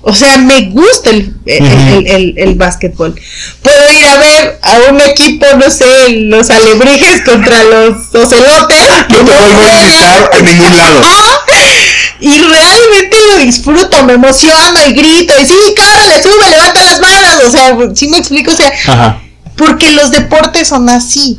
[0.00, 3.20] O sea, me gusta el, el, el- el- el básquetbol.
[3.62, 8.78] Puedo ir a ver a un equipo, no sé, los alebrijes contra los ocelotes.
[9.10, 11.00] No te vuelvo a invitar a ningún lado.
[12.20, 17.44] Y realmente lo disfruto, me emociono y grito y sí, córrele, sube, levanta las manos.
[17.46, 19.22] O sea, sí me explico, o sea, Ajá.
[19.56, 21.38] porque los deportes son así.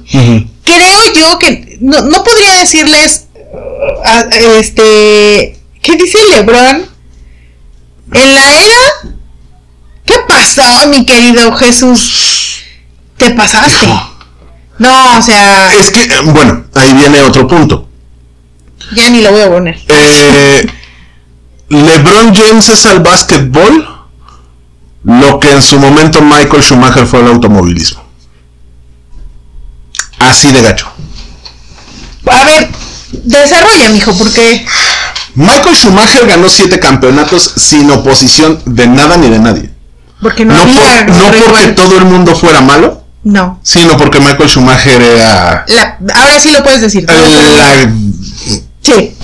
[0.64, 4.30] Creo yo que no, no podría decirles, uh, a-
[4.60, 6.86] este, ¿qué dice Lebron?
[8.12, 9.14] En la era,
[10.06, 12.62] ¿qué pasó, mi querido Jesús?
[13.18, 13.86] Te pasaste.
[13.86, 14.16] Hijo.
[14.80, 17.88] No, o sea, Es que, eh, bueno, ahí viene otro punto.
[18.96, 19.80] ya ni lo voy a poner.
[19.88, 20.66] Eh,
[21.70, 23.88] LeBron James es al básquetbol
[25.04, 28.04] lo que en su momento Michael Schumacher fue al automovilismo.
[30.20, 30.90] Así de gacho.
[32.26, 32.70] A ver,
[33.24, 34.66] desarrolla, mijo, porque
[35.40, 39.70] Michael Schumacher ganó siete campeonatos sin oposición de nada ni de nadie.
[40.22, 41.76] porque no, No, había por- no porque igual.
[41.76, 43.58] todo el mundo fuera malo, No.
[43.64, 47.06] sino porque Michael Schumacher era La- ahora sí lo puedes decir.
[47.10, 47.90] la,
[48.82, 49.16] Sí.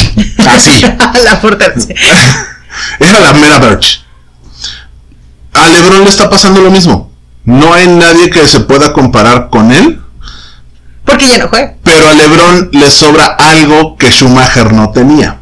[0.47, 0.81] Así.
[1.23, 1.87] la fortaleza.
[2.99, 4.05] era la mera Birch.
[5.53, 7.11] A LeBron le está pasando lo mismo.
[7.43, 10.01] No hay nadie que se pueda comparar con él,
[11.05, 11.73] Porque ya no juega.
[11.83, 15.39] pero a LeBron le sobra algo que Schumacher no tenía.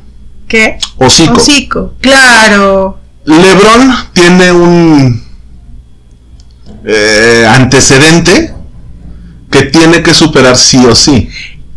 [0.54, 0.78] ¿Qué?
[0.98, 1.34] Hocico.
[1.34, 1.94] Hocico.
[2.00, 3.00] Claro.
[3.26, 5.24] LeBron tiene un
[6.86, 8.54] eh, antecedente
[9.50, 11.28] que tiene que superar sí o sí.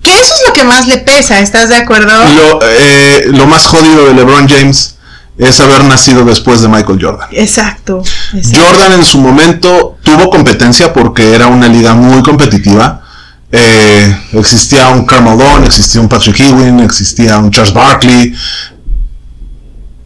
[0.03, 2.23] Que eso es lo que más le pesa, ¿estás de acuerdo?
[2.35, 4.99] Lo, eh, lo más jodido de LeBron James
[5.39, 7.29] es haber nacido después de Michael Jordan.
[7.33, 8.03] Exacto.
[8.35, 8.61] exacto.
[8.61, 13.06] Jordan en su momento tuvo competencia porque era una liga muy competitiva.
[13.53, 18.35] Eh, existía un Malone, existía un Patrick Ewing, existía un Charles Barkley,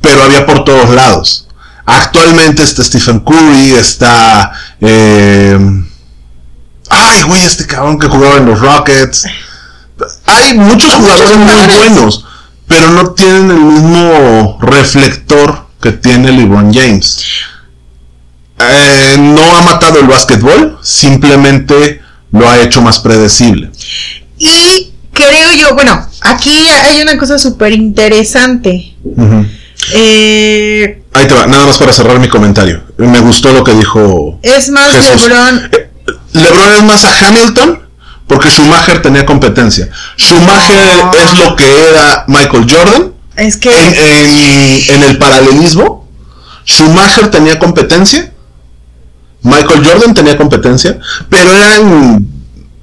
[0.00, 1.48] pero había por todos lados.
[1.86, 4.52] Actualmente está Stephen Curry, está...
[4.80, 5.58] eh,
[6.90, 9.26] ay, güey, este cabrón que jugaba en los Rockets.
[10.26, 12.24] Hay muchos jugadores muy buenos,
[12.66, 17.24] pero no tienen el mismo reflector que tiene LeBron James.
[18.58, 22.02] Eh, no ha matado el básquetbol, simplemente
[22.32, 23.70] lo ha hecho más predecible.
[24.38, 28.94] Y creo yo, bueno, aquí hay una cosa súper interesante.
[29.94, 32.82] Eh, Ahí te va, nada más para cerrar mi comentario.
[32.98, 35.22] Me gustó lo que dijo es más Jesús.
[35.28, 35.68] LeBron.
[35.72, 35.90] Eh,
[36.32, 37.80] LeBron es más a Hamilton
[38.26, 39.88] porque Schumacher tenía competencia.
[40.16, 41.12] Schumacher No.
[41.14, 46.08] es lo que era Michael Jordan Es que en, en- en el paralelismo.
[46.64, 48.32] Schumacher tenía competencia.
[49.42, 50.98] Michael Jordan tenía competencia.
[51.28, 52.26] Pero eran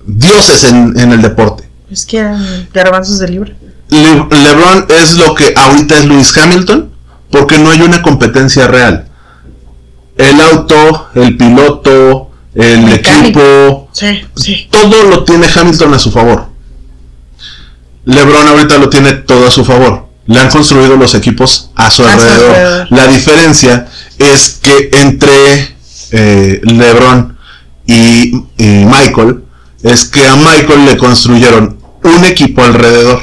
[0.06, 1.68] dioses en, en el deporte.
[1.92, 3.54] es que eran garbanzos de libro.
[3.90, 6.92] Le- LeBron es lo que ahorita es Lewis Hamilton,
[7.32, 9.08] porque no hay una competencia real.
[10.18, 13.40] El auto, el piloto, el Mecánico.
[13.40, 14.68] equipo, Sí, sí.
[14.72, 16.48] todo lo tiene Hamilton a su favor.
[18.06, 20.08] LeBron ahorita lo tiene todo a su favor.
[20.28, 22.50] Le han construido los equipos a su A su alrededor.
[22.56, 22.88] alrededor.
[22.92, 23.88] La diferencia
[24.18, 25.77] es que entre
[26.12, 27.38] eh, LeBron
[27.86, 29.44] y, y Michael
[29.84, 33.22] es que a Michael le construyeron un equipo alrededor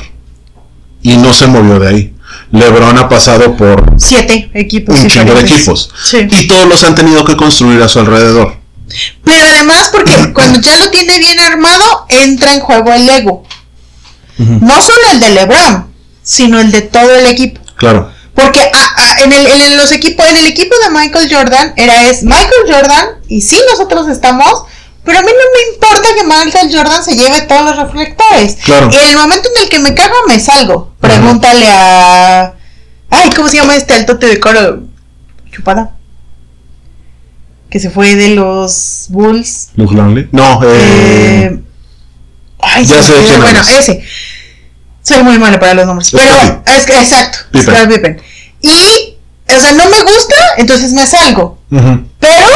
[1.03, 2.15] y no se movió de ahí.
[2.53, 4.99] LeBron ha pasado por Siete equipos.
[4.99, 6.27] un chingo de equipos Sí.
[6.31, 8.57] y todos los han tenido que construir a su alrededor.
[9.25, 13.45] Pero además, porque cuando ya lo tiene bien armado, entra en juego el ego.
[14.39, 15.87] No solo el de LeBron,
[16.23, 17.61] sino el de todo el equipo.
[17.77, 18.11] Claro.
[18.35, 22.09] Porque a- a- en, el, en los equipos, en el equipo de Michael Jordan era
[22.11, 24.65] es Michael Jordan y sí nosotros estamos,
[25.05, 28.57] pero a mí no me importa que Michael Jordan se lleve todos los reflectores.
[28.65, 28.91] Claro.
[28.93, 30.95] En el momento en el que me cago me salgo.
[31.01, 32.55] Pregúntale a
[33.11, 34.83] ay, ¿cómo se llama este altote de coro?
[35.53, 35.95] Chupada.
[37.71, 39.69] Que se fue de los Bulls.
[39.77, 40.29] Luke Longley.
[40.33, 41.61] No, eh, Eh,
[42.61, 43.13] ay, ya sé.
[43.39, 44.03] Bueno, ese.
[45.05, 46.11] Soy muy mala para los nombres.
[46.11, 46.35] Pero
[46.67, 47.39] es que, exacto.
[47.53, 48.21] Pippen.
[48.63, 49.17] Y,
[49.49, 51.59] o sea, no me gusta, entonces me salgo.
[52.19, 52.49] Pero,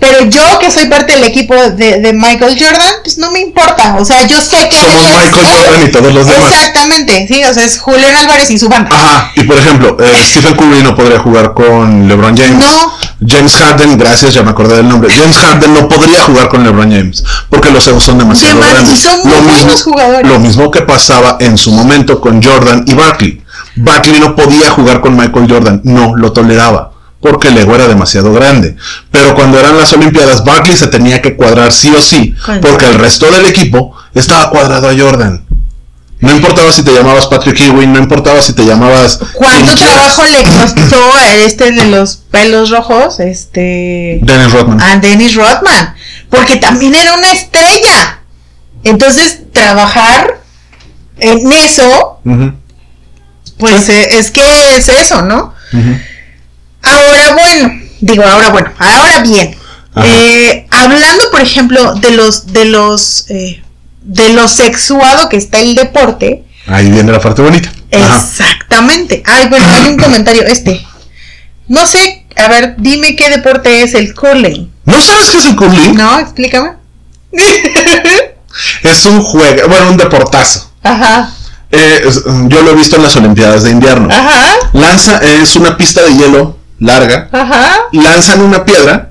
[0.00, 3.94] pero yo que soy parte del equipo de, de Michael Jordan, pues no me importa.
[4.00, 4.78] O sea, yo sé que.
[4.78, 5.46] Somos es Michael.
[5.46, 6.52] Jordan y todos los demás.
[6.52, 8.90] Exactamente, sí, o sea, es Julián Álvarez y su banda.
[8.92, 12.58] Ajá, y por ejemplo, eh, Stephen Curry no podría jugar con LeBron James.
[12.58, 12.92] No.
[13.26, 15.14] James Harden, gracias, ya me acordé del nombre.
[15.14, 19.00] James Harden no podría jugar con LeBron James porque los egos son demasiado y grandes.
[19.00, 20.30] son muy buenos jugadores.
[20.30, 23.42] lo mismo que pasaba en su momento con Jordan y Barkley.
[23.76, 26.90] Barkley no podía jugar con Michael Jordan, no lo toleraba
[27.20, 28.76] porque el ego era demasiado grande.
[29.10, 32.94] Pero cuando eran las Olimpiadas, Barkley se tenía que cuadrar sí o sí porque el
[32.94, 35.44] resto del equipo estaba cuadrado a Jordan.
[36.20, 39.18] No importaba si te llamabas Patrick Ewing, no importaba si te llamabas.
[39.34, 43.20] ¿Cuánto trabajo le costó a este de los pelos rojos?
[43.20, 44.20] Este.
[44.22, 44.80] Dennis Rodman.
[44.82, 45.94] a Dennis Rodman,
[46.28, 48.20] porque también era una estrella.
[48.84, 50.40] Entonces, trabajar
[51.18, 52.20] en eso,
[53.58, 55.54] pues eh, es que es eso, ¿no?
[56.82, 59.56] Ahora, bueno, digo, ahora, bueno, ahora bien.
[59.96, 63.62] Eh, hablando, por ejemplo, de los, de los, eh,
[64.02, 67.70] de lo sexuado que está el deporte, Ahí viene la parte bonita.
[67.92, 68.16] Ajá.
[68.16, 69.22] exactamente.
[69.26, 70.86] Ay, bueno, hay un comentario, este.
[71.68, 74.70] No sé, a ver, dime qué deporte es el curling.
[74.84, 75.94] ¿No sabes qué es el curling?
[75.96, 76.72] No, explícame.
[78.82, 80.70] Es un juego, bueno, un deportazo.
[80.82, 81.30] Ajá.
[81.70, 84.08] Eh, es- yo lo he visto en las Olimpiadas de invierno.
[84.10, 87.28] Ajá, Lanza, es una pista de hielo larga.
[87.32, 87.76] ajá.
[87.92, 89.10] Lanzan una piedra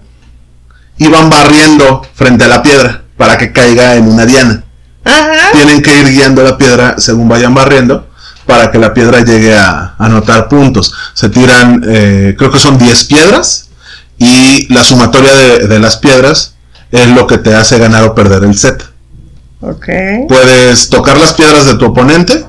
[0.97, 4.63] y van barriendo frente a la piedra para que caiga en una diana.
[5.03, 5.51] Ajá.
[5.53, 8.07] Tienen que ir guiando la piedra según vayan barriendo
[8.45, 10.93] para que la piedra llegue a anotar puntos.
[11.13, 13.69] Se tiran, eh, creo que son 10 piedras
[14.17, 16.55] y la sumatoria de, de las piedras
[16.91, 18.83] es lo que te hace ganar o perder el set.
[19.61, 19.87] Ok.
[20.27, 22.45] Puedes tocar las piedras de tu oponente,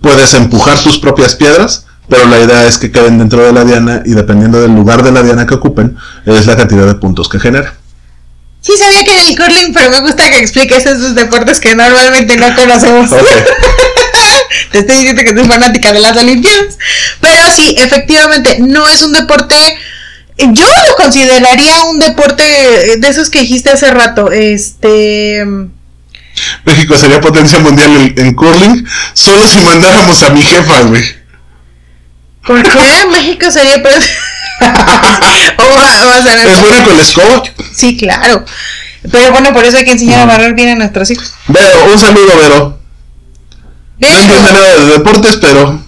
[0.00, 4.02] puedes empujar tus propias piedras, pero la idea es que queden dentro de la diana
[4.04, 7.40] y dependiendo del lugar de la diana que ocupen, es la cantidad de puntos que
[7.40, 7.74] genera.
[8.62, 12.36] Sí sabía que era el curling, pero me gusta que expliques esos deportes que normalmente
[12.36, 13.10] no conocemos.
[14.70, 16.78] Te estoy diciendo que soy fanática de las Olimpiadas.
[17.20, 19.56] Pero sí, efectivamente, no es un deporte.
[20.38, 22.42] Yo lo consideraría un deporte
[22.98, 24.30] de esos que dijiste hace rato.
[24.30, 25.44] Este.
[26.64, 31.04] México sería potencia mundial en, en curling solo si mandáramos a mi jefa, güey.
[32.46, 33.82] ¿Por qué México sería.
[33.82, 33.92] pre-
[35.58, 37.42] o va, va a ¿Es buena con la escoba?
[37.74, 38.44] Sí, claro.
[39.10, 41.32] Pero bueno, por eso hay que enseñar a barrer bien a nuestros hijos.
[41.48, 42.78] Vero, un saludo, Vero.
[43.98, 45.80] Pero, nada de deportes, pero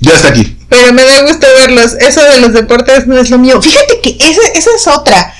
[0.00, 0.56] ya está aquí.
[0.68, 1.94] pero me da gusto verlos.
[1.98, 3.60] Eso de los deportes no es lo mío.
[3.60, 5.34] Fíjate que esa, esa es otra.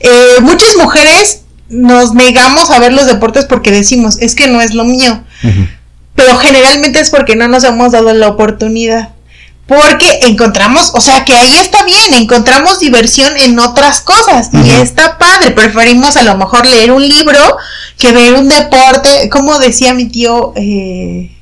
[0.00, 4.74] Eh, muchas mujeres nos negamos a ver los deportes porque decimos, es que no es
[4.74, 5.24] lo mío.
[6.14, 9.13] Pero generalmente es porque no nos hemos dado la oportunidad.
[9.66, 15.16] Porque encontramos, o sea que ahí está bien, encontramos diversión en otras cosas y está
[15.16, 15.52] padre.
[15.52, 17.56] Preferimos a lo mejor leer un libro
[17.96, 21.34] que ver un deporte, como decía mi tío, eh,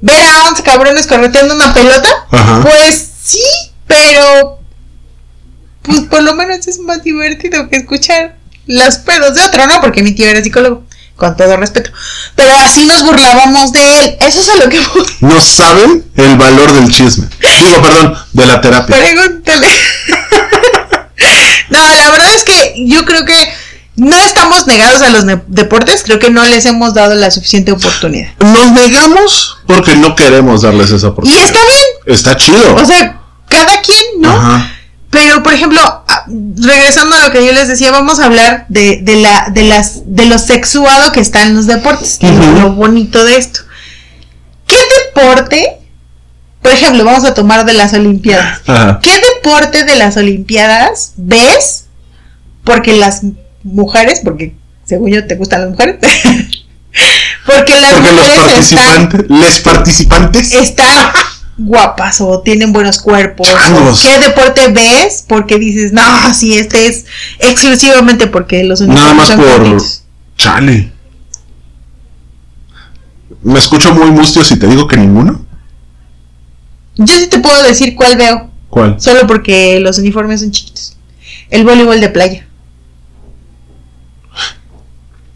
[0.00, 2.08] ver a 11 cabrones correteando una pelota.
[2.62, 3.42] Pues sí,
[3.88, 4.60] pero
[5.82, 8.36] pues por lo menos es más divertido que escuchar
[8.66, 9.80] los pedos de otro, ¿no?
[9.80, 10.84] Porque mi tío era psicólogo,
[11.20, 11.90] con todo respeto.
[12.34, 14.16] Pero así nos burlábamos de él.
[14.20, 15.06] Eso es a lo que voy.
[15.20, 17.28] No saben el valor del chisme.
[17.40, 18.96] Digo, perdón, de la terapia.
[18.96, 19.68] Pregúntale.
[21.70, 23.34] no, la verdad es que yo creo que
[23.96, 28.30] no estamos negados a los deportes, creo que no les hemos dado la suficiente oportunidad.
[28.38, 31.46] Nos negamos porque no queremos darles esa Y oportunidad.
[31.46, 32.74] está bien, Está chido.
[32.76, 34.30] o sea, cada quien, ¿no?
[34.30, 34.72] Ajá.
[35.10, 36.24] Pero, por ejemplo, ah,
[36.56, 40.02] regresando a lo que yo les decía, vamos a hablar de, de la, de las,
[40.04, 42.30] de lo sexuado que está en los deportes, de
[42.60, 43.60] lo- bonito de esto.
[44.66, 45.78] ¿Qué deporte,
[46.62, 48.60] por ejemplo, vamos a tomar de las Olimpiadas?
[49.02, 51.86] ¿Qué deporte de las Olimpiadas ves?
[52.62, 53.22] Porque las
[53.64, 54.54] mujeres, porque
[54.86, 55.96] según yo te gustan las mujeres,
[57.46, 61.12] porque las Porque los mujeres están, participantes, les participantes, están
[61.62, 63.48] guapas o tienen buenos cuerpos.
[63.48, 64.00] Changos.
[64.00, 65.24] ¿Qué deporte ves?
[65.28, 66.02] Porque dices, no,
[66.34, 67.04] sí, este es
[67.38, 70.02] exclusivamente porque los nada uniformes más son por bonitos".
[70.36, 70.92] chale.
[73.42, 75.44] Me escucho muy mustio si te digo que ninguno.
[76.96, 79.00] Yo sí te puedo decir cuál veo, ¿Cuál?
[79.00, 80.96] solo porque los uniformes son chiquitos.
[81.48, 82.46] El voleibol de playa.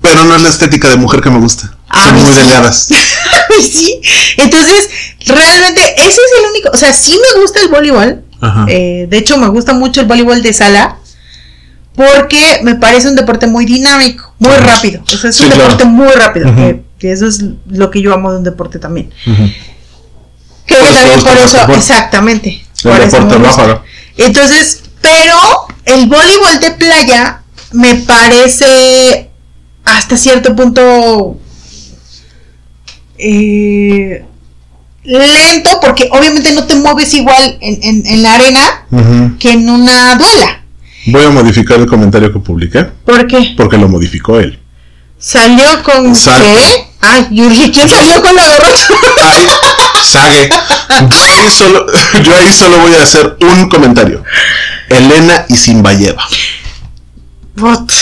[0.00, 1.74] Pero no es la estética de mujer que me gusta.
[1.88, 2.38] Ah, Son muy sí.
[2.38, 2.88] delgadas.
[3.60, 4.00] sí.
[4.36, 4.88] Entonces,
[5.26, 6.70] realmente, ese es el único.
[6.72, 8.24] O sea, sí me gusta el voleibol.
[8.68, 10.98] Eh, de hecho, me gusta mucho el voleibol de sala.
[11.96, 15.00] Porque me parece un deporte muy dinámico, muy rápido.
[15.06, 15.62] O sea, es Sí, un claro.
[15.64, 16.54] deporte muy rápido.
[16.56, 19.10] Que, que eso es lo que yo amo de un deporte también.
[19.24, 19.36] Por
[20.66, 22.64] que eso también por eso, exactamente.
[22.82, 23.80] El por deporte.
[24.16, 25.36] Entonces, pero
[25.84, 29.30] el voleibol de playa me parece
[29.84, 31.38] hasta cierto punto
[33.26, 34.24] eh,
[35.04, 38.86] lento porque obviamente no te mueves igual en, en- en la arena
[39.38, 40.62] que en una duela.
[41.06, 43.54] Voy a modificar el comentario que publiqué ¿Por qué?
[43.56, 44.58] porque lo modificó él.
[45.18, 46.86] ¿Salió con Sal- qué?
[47.00, 48.88] Ay, yo dije, ¿quién salió con la garrocha?
[49.22, 49.46] Ay,
[50.04, 50.48] Sage.
[51.10, 51.86] Yo ahí, solo,
[52.22, 54.22] yo ahí solo voy a hacer un comentario.
[54.88, 56.22] Elena y Simbayeva.
[57.54, 57.92] Put,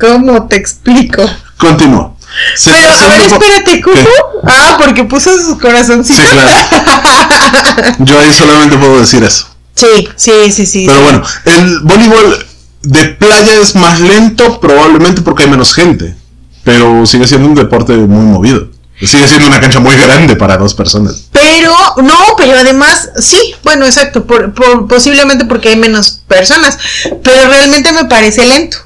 [0.00, 1.22] ¿Cómo te explico?
[1.56, 2.13] Continúo.
[2.56, 3.96] Se Pero, a ver, espérate, ¿cómo?
[3.96, 4.08] ¿Qué?
[4.46, 6.24] Ah, porque puso sus corazoncitos.
[6.24, 7.94] Sí, claro.
[8.00, 9.46] Yo ahí solamente puedo decir eso.
[9.74, 10.86] Sí, sí, sí, sí.
[10.86, 11.04] Pero sí.
[11.04, 12.46] bueno, el voleibol
[12.82, 16.14] de playa es más lento probablemente porque hay menos gente.
[16.62, 18.68] Pero sigue siendo un deporte muy movido.
[19.00, 21.24] Sigue siendo una cancha muy grande para dos personas.
[21.32, 26.78] Pero, no, pero además, sí, bueno, exacto, por, por- posiblemente porque hay menos personas,
[27.22, 28.78] pero realmente me parece lento.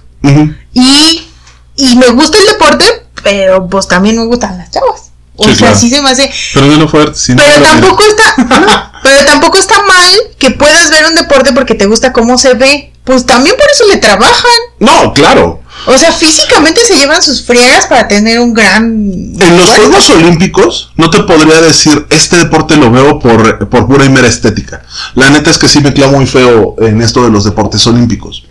[0.72, 1.28] Y,
[1.76, 2.84] y me gusta el deporte,
[3.22, 5.10] pero pues también me gustan las chavas.
[5.36, 5.78] O Sí, sea, claro.
[5.78, 6.30] sí se me hace.
[6.52, 7.16] Pero fuerte.
[7.18, 11.52] sí, Pero no, tampoco está, no, pero tampoco está mal que puedas ver un deporte
[11.52, 12.92] porque te gusta cómo se ve.
[13.04, 14.50] Pues también por eso le trabajan.
[14.80, 15.62] No, claro.
[15.86, 18.84] O sea, físicamente se llevan sus friegas para tener un gran.
[18.84, 24.04] En los Juegos Olímpicos no te podría decir, este deporte lo veo por, por pura
[24.04, 24.82] y mera estética.
[25.14, 28.44] La neta es que sí me clavo muy feo en esto de los deportes olímpicos.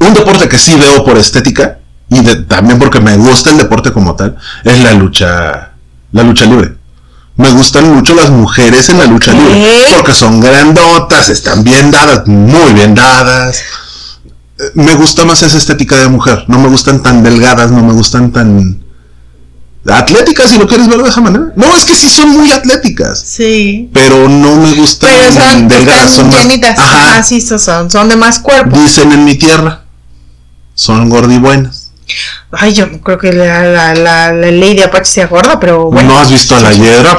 [0.00, 3.92] Un deporte que sí veo por estética y de- también porque me gusta el deporte
[3.92, 5.72] como tal es la lucha,
[6.12, 6.74] la lucha libre.
[7.36, 12.26] Me gustan mucho las mujeres en la lucha libre porque son grandotas, están bien dadas,
[12.26, 13.58] muy bien dadas.
[14.58, 16.44] Eh, Me gusta más esa estética de mujer.
[16.48, 18.82] No me gustan tan delgadas, no me gustan tan
[19.88, 21.52] atléticas, si lo quieres ver de esa manera.
[21.56, 23.90] No, es que sí son muy atléticas, Sí.
[23.92, 26.78] pero no me gustan Pero son, delgadas, son más- llenitas.
[26.78, 27.22] Ajá.
[27.22, 28.76] Sí, so- son, son de más cuerpo.
[28.78, 29.82] Dicen en mi tierra,
[30.74, 31.85] son gordibuenas.
[32.52, 36.12] Ay, yo no creo que la, la, la, la Lady Apache sea gorda, pero bueno.
[36.14, 37.16] ¿No has visto a la hiedra?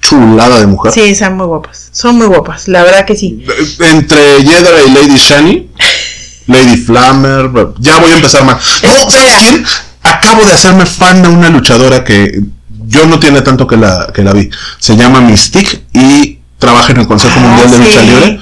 [0.00, 0.92] Chulada de mujer.
[0.92, 1.88] Sí, son muy guapas.
[1.92, 3.44] Son muy guapas, la verdad que sí.
[3.80, 5.70] Entre Yedra y Lady Shani,
[6.46, 8.56] Lady Flammer, ya voy a empezar mal.
[8.82, 9.64] No, ¿sabes quién?
[10.02, 12.40] Acabo de hacerme fan de una luchadora que
[12.86, 14.48] yo no tiene tanto que la, que la vi.
[14.78, 17.82] Se llama Mystique y trabaja en el Consejo Ah, Mundial de sí.
[17.84, 18.40] Lucha Libre.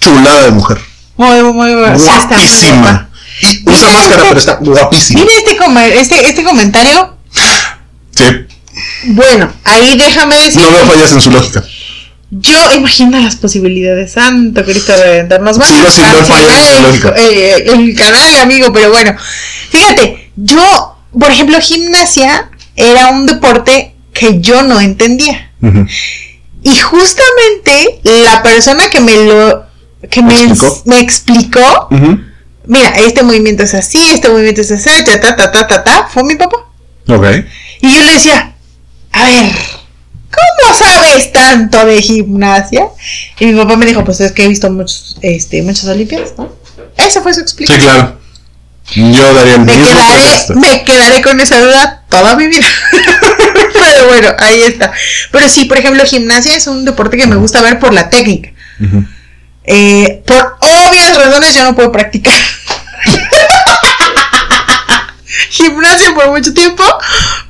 [0.00, 0.78] Chulada de mujer.
[1.16, 1.98] Muy, muy, muy.
[1.98, 3.07] Guapísima.
[3.78, 5.20] Mira máscara, pero está guapísima.
[5.20, 7.16] Mira este, come- este, este comentario.
[8.16, 8.24] Sí,
[9.06, 10.62] Bueno, ahí déjame decir.
[10.62, 11.64] no veo fallas en su lógica.
[12.30, 14.12] Yo imagino las posibilidades.
[14.12, 15.40] Santo Cristo Redentor.
[15.40, 17.08] Nos van Sigo a sin ver fallas en su cancelar lógica.
[17.16, 18.72] el, eh, el canal, amigo.
[18.72, 19.16] Pero bueno,
[19.70, 25.52] fíjate, yo, por ejemplo, gimnasia era un deporte que yo no entendía.
[26.62, 29.64] Y justamente la persona que me lo
[30.10, 30.82] que me, ¿Explicó?
[30.84, 31.88] me explicó.
[32.68, 36.08] Mira, este movimiento es así, este movimiento es así, ta ta ta ta ta, ta,
[36.12, 36.56] fue mi papá.
[37.08, 37.24] Ok.
[37.80, 38.54] Y yo le decía,
[39.12, 39.50] a ver,
[40.30, 42.86] ¿cómo sabes tanto de gimnasia?
[43.40, 46.52] Y mi papá me dijo, pues es que he visto muchos, este, muchas olimpiadas, ¿no?
[46.96, 47.82] Esa fue su Sí, explicación.
[47.84, 48.18] claro.
[48.94, 52.66] Yo daría el Me mismo quedaré, me quedaré con esa duda toda mi vida.
[53.74, 54.92] Pero bueno, ahí está.
[55.30, 58.50] Pero sí, por ejemplo, gimnasia es un deporte que me gusta ver por la técnica.
[59.64, 62.34] Eh, por obvias razones yo no puedo practicar
[65.58, 66.84] gimnasia por mucho tiempo,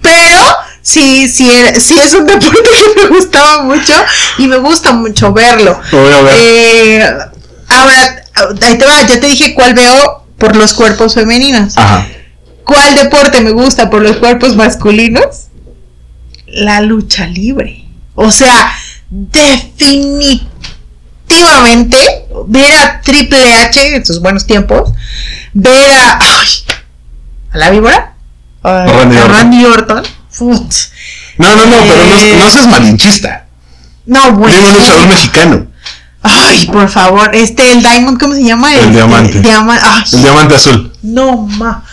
[0.01, 1.51] pero sí, sí,
[1.81, 3.93] sí es un deporte que me gustaba mucho
[4.39, 5.81] y me gusta mucho verlo.
[5.93, 6.35] Lo voy a ver.
[6.39, 7.09] Eh,
[7.69, 8.25] ahora,
[8.63, 11.77] ahí te va, ya te dije cuál veo por los cuerpos femeninos.
[11.77, 12.07] Ajá.
[12.65, 15.49] ¿Cuál deporte me gusta por los cuerpos masculinos?
[16.47, 17.87] La lucha libre.
[18.15, 18.73] O sea,
[19.11, 20.47] definitivamente
[22.47, 24.91] ver a Triple H en sus buenos tiempos,
[25.55, 26.49] ver a, ay,
[27.53, 28.15] a la víbora,
[28.63, 29.37] a, Randy a Orton.
[29.37, 30.03] Randy Orton.
[30.39, 30.73] Put.
[31.39, 32.37] No, no, no, pero no, Eh.
[32.39, 33.47] no seas malinchista.
[34.07, 34.55] No, bueno.
[34.57, 35.67] Dime un luchador mexicano.
[36.23, 38.73] Ay, por favor, este, el Diamond, ¿cómo se llama?
[38.73, 39.41] El Este, diamante.
[39.41, 40.93] diama- ay, El diamante azul.
[41.03, 41.85] No, ma.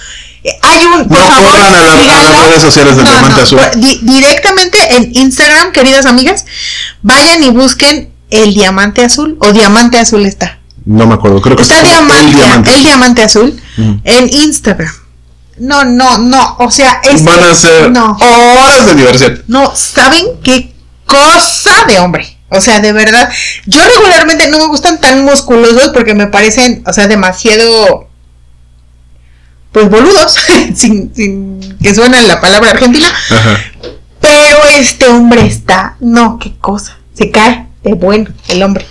[0.43, 1.07] Eh, Hay un.
[1.07, 3.59] Por No favor, corran a la- a las redes sociales del Diamante Azul.
[3.77, 6.45] di- directamente en Instagram, queridas amigas,
[7.01, 10.59] vayan y busquen el diamante azul o diamante azul está.
[10.85, 12.73] No me acuerdo, creo que Está es como diamante, el diamante.
[12.75, 13.93] el diamante azul Mm.
[14.03, 14.93] en Instagram.
[15.57, 16.55] No, no, no.
[16.59, 17.23] O sea, es.
[17.23, 18.17] Van a ser No.
[18.19, 19.43] horas de diversión.
[19.47, 20.73] No, ¿saben qué
[21.05, 22.37] cosa de hombre?
[22.49, 23.29] O sea, de verdad.
[23.65, 28.07] Yo regularmente no me gustan tan musculosos porque me parecen, o sea, demasiado.
[29.71, 30.35] Pues boludos,
[30.75, 33.07] sin, sin que suene la palabra argentina.
[33.29, 33.59] Ajá.
[34.21, 35.97] Pero este hombre está.
[35.99, 36.97] No, qué cosa.
[37.13, 38.85] Se cae de bueno el hombre.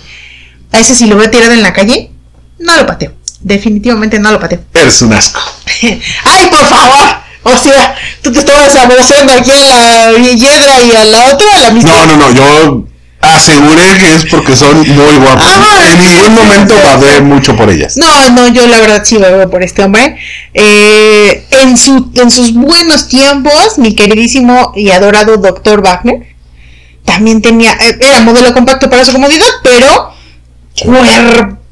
[0.71, 2.11] A ese si lo veo tirado en la calle,
[2.59, 3.13] no lo pateo.
[3.45, 4.59] Definitivamente no lo pateo.
[4.73, 5.39] Eres un asco.
[5.83, 7.05] ¡Ay, por favor!
[7.43, 11.59] O sea, tú te estabas abrazando aquí a la hiedra y a la otra, a
[11.59, 11.91] la misma.
[11.91, 12.87] No, no, no, yo
[13.21, 15.59] aseguré que es porque son muy guapas.
[15.91, 17.21] En ningún momento sí.
[17.21, 17.97] mucho por ellas.
[17.97, 20.17] No, no, yo la verdad sí veo por este hombre.
[20.55, 26.33] Eh, en, su, en sus buenos tiempos, mi queridísimo y adorado doctor Wagner
[27.03, 30.15] también tenía, eh, era modelo compacto para su comodidad, pero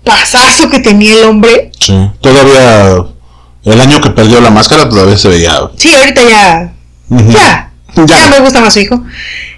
[0.03, 1.71] cuerpazazo que tenía el hombre.
[1.79, 1.93] Sí.
[2.21, 3.05] Todavía
[3.63, 5.57] el año que perdió la máscara todavía se veía.
[5.77, 6.73] Sí, ahorita ya,
[7.09, 8.05] ya, Ya.
[8.05, 9.01] ya me gusta más su hijo.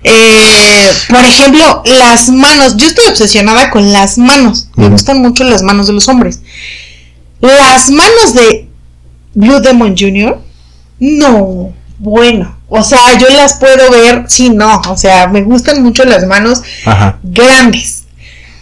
[0.03, 2.77] Eh, por ejemplo, las manos.
[2.77, 4.67] Yo estoy obsesionada con las manos.
[4.75, 6.41] Me gustan mucho las manos de los hombres.
[7.41, 8.67] Las manos de
[9.33, 10.39] Blue Demon Jr.
[10.99, 12.55] No, bueno.
[12.69, 14.25] O sea, yo las puedo ver.
[14.27, 14.81] Sí, no.
[14.89, 17.17] O sea, me gustan mucho las manos Ajá.
[17.23, 18.03] grandes.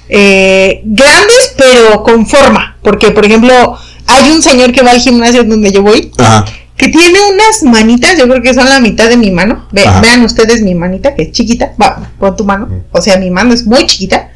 [0.10, 2.78] Eh, grandes, pero con forma.
[2.84, 3.78] Porque, por ejemplo,
[4.08, 6.46] hay un señor que va al gimnasio donde yo voy Ajá.
[6.78, 9.68] que tiene unas manitas, yo creo que son la mitad de mi mano.
[9.72, 11.74] Ve- vean ustedes mi manita, que es chiquita.
[11.82, 12.68] Va, pon tu mano.
[12.92, 14.30] O sea, mi mano es muy chiquita.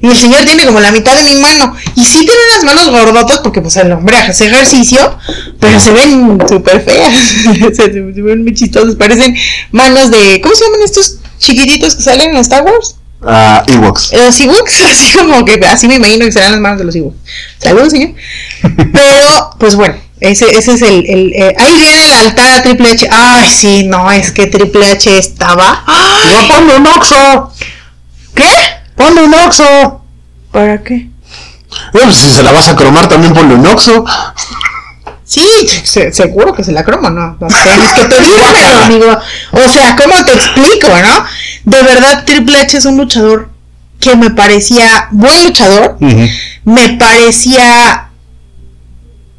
[0.00, 1.74] Y el señor tiene como la mitad de mi mano.
[1.96, 5.18] Y sí tiene unas manos gordotas porque pues el hombre hace ejercicio,
[5.58, 7.12] pero se ven súper feas.
[7.76, 8.94] se, se ven muy chistosas.
[8.94, 9.34] Parecen
[9.72, 10.40] manos de...
[10.40, 12.94] ¿Cómo se llaman estos chiquititos que salen en Star Wars?
[13.26, 14.12] Ah, Ewoks.
[14.12, 17.16] Los Ewoks, así como que así me imagino que serán las manos de los Ewoks.
[17.58, 18.10] Saludos, señor.
[18.92, 21.04] Pero, pues bueno, ese, ese es el.
[21.08, 23.08] el eh, ahí viene el altar a Triple H.
[23.10, 25.82] Ay, sí, no, es que Triple H estaba.
[25.86, 26.48] ¡Ay!
[26.48, 27.52] Ponle un oxo.
[28.34, 28.44] ¿Qué?
[28.96, 30.02] Ponle un oxo.
[30.52, 30.94] ¿Para qué?
[30.94, 31.10] Eh,
[31.92, 34.04] pues, si se la vas a cromar, también ponle un oxo.
[35.24, 35.44] Sí,
[35.84, 37.36] se- seguro que se la cromo, ¿no?
[37.38, 39.18] No tienes que pedírmelo, amigo.
[39.52, 41.24] O sea, ¿cómo te explico, no?
[41.68, 43.50] De verdad, Triple H es un luchador
[44.00, 45.96] que me parecía buen luchador.
[46.64, 48.08] me parecía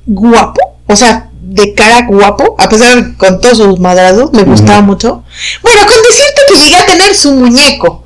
[0.05, 4.82] guapo, o sea, de cara guapo, a pesar de con todos sus madrazos, me gustaba
[4.82, 5.23] mucho.
[5.63, 8.03] Bueno, con decirte que llegué a tener su muñeco.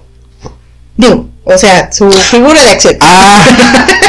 [0.95, 2.95] Digo, o sea, su figura de acción.
[3.01, 3.43] Ah.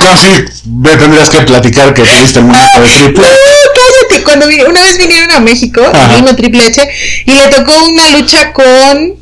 [0.00, 0.28] No, sí,
[0.66, 3.22] me tendrías que platicar que tuviste el muñeco de No, triple.
[3.22, 5.82] cállate, cuando vine- una vez vinieron a México,
[6.16, 6.90] vino Triple H,
[7.26, 9.19] y le tocó una lucha con...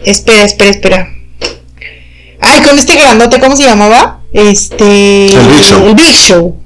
[0.00, 1.14] Espera, espera, espera.
[2.40, 4.20] Ay, con este grandote, ¿cómo se llamaba?
[4.32, 5.34] Este...
[5.34, 5.86] El Big Show.
[5.86, 6.60] El Big Show.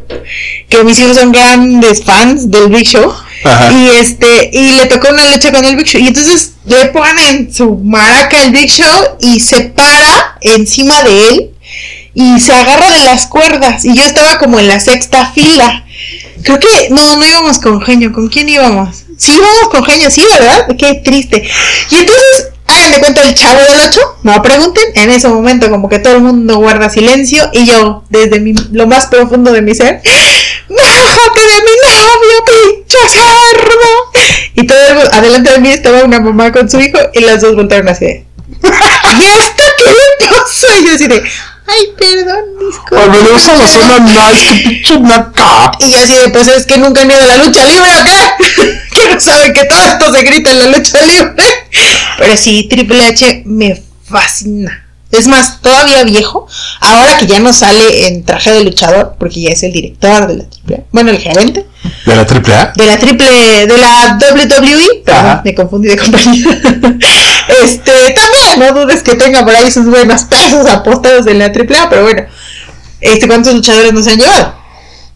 [0.68, 3.12] Que mis hijos son grandes fans del Big Show.
[3.44, 3.72] Ajá.
[3.72, 6.00] Y este, y le tocó una lucha con el Big Show.
[6.00, 11.50] Y entonces le ponen su maraca el Big Show y se para encima de él
[12.14, 13.84] y se agarra de las cuerdas.
[13.84, 15.84] Y yo estaba como en la sexta fila.
[16.42, 18.12] Creo que no, no íbamos con genio.
[18.12, 19.04] ¿Con quién íbamos?
[19.16, 20.66] Sí, íbamos con genio, sí, ¿verdad?
[20.78, 21.48] Qué triste.
[21.90, 24.84] Y entonces, hagan de cuenta el chavo del 8, no pregunten.
[24.94, 27.48] En ese momento, como que todo el mundo guarda silencio.
[27.52, 30.00] Y yo, desde mi, lo más profundo de mi ser,
[30.68, 34.22] ¡Bájate de mi novio, pinche cerdo!
[34.54, 37.40] Y todo el mundo- adelante de mí estaba una mamá con su hijo y las
[37.40, 38.26] dos voltaron así de.
[38.62, 39.84] ¿Y esto qué
[40.24, 40.66] le pasó?
[40.80, 41.22] Y yo así de.
[41.70, 43.06] Ay, perdón, disculpa.
[43.32, 45.72] Gusta la zona nice, que pinche naca.
[45.80, 48.04] Y yo así de, pues es que nunca han ido a la lucha libre, ¿o
[48.04, 48.78] qué?
[48.92, 51.44] que no saben que todo esto se grita en la lucha libre.
[52.18, 54.84] Pero sí, Triple H me fascina.
[55.10, 56.46] Es más, todavía viejo,
[56.80, 60.36] ahora que ya no sale en traje de luchador, porque ya es el director de
[60.36, 61.66] la Triple A, bueno, el gerente
[62.04, 62.72] ¿De la triple A?
[62.76, 66.44] de la triple, de la WWE, perdón, me confundí de compañía.
[67.64, 71.78] este, también, no dudes que tenga por ahí sus buenos pesos apostados en la triple
[71.78, 72.24] A, pero bueno,
[73.00, 74.56] este, ¿cuántos luchadores nos han llevado?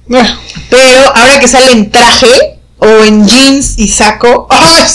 [0.07, 0.29] Bueno,
[0.71, 4.87] pero ahora que sale en traje o en jeans y saco, ¡ay!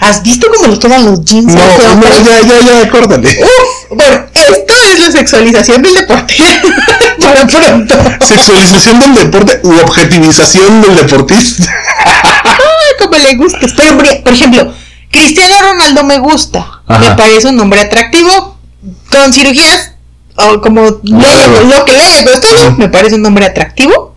[0.00, 3.28] ¿Has visto cómo le quedan los jeans No, este no, ya, ya, ya, córtale.
[3.28, 6.34] Uf, bueno, esto es la sexualización del deporte.
[7.20, 7.94] Para pronto.
[8.26, 11.72] Sexualización del deporte u objetivización del deportista.
[12.04, 13.72] Ay, como le gustes.
[13.76, 14.74] Pero, por- ejemplo,
[15.10, 16.82] Cristiano Ronaldo me gusta.
[16.86, 17.00] Ajá.
[17.10, 18.58] Me parece un hombre atractivo.
[19.10, 19.92] Con cirugías,
[20.36, 20.98] o como lo,
[21.64, 24.13] lo que le haya costado, me parece un hombre atractivo.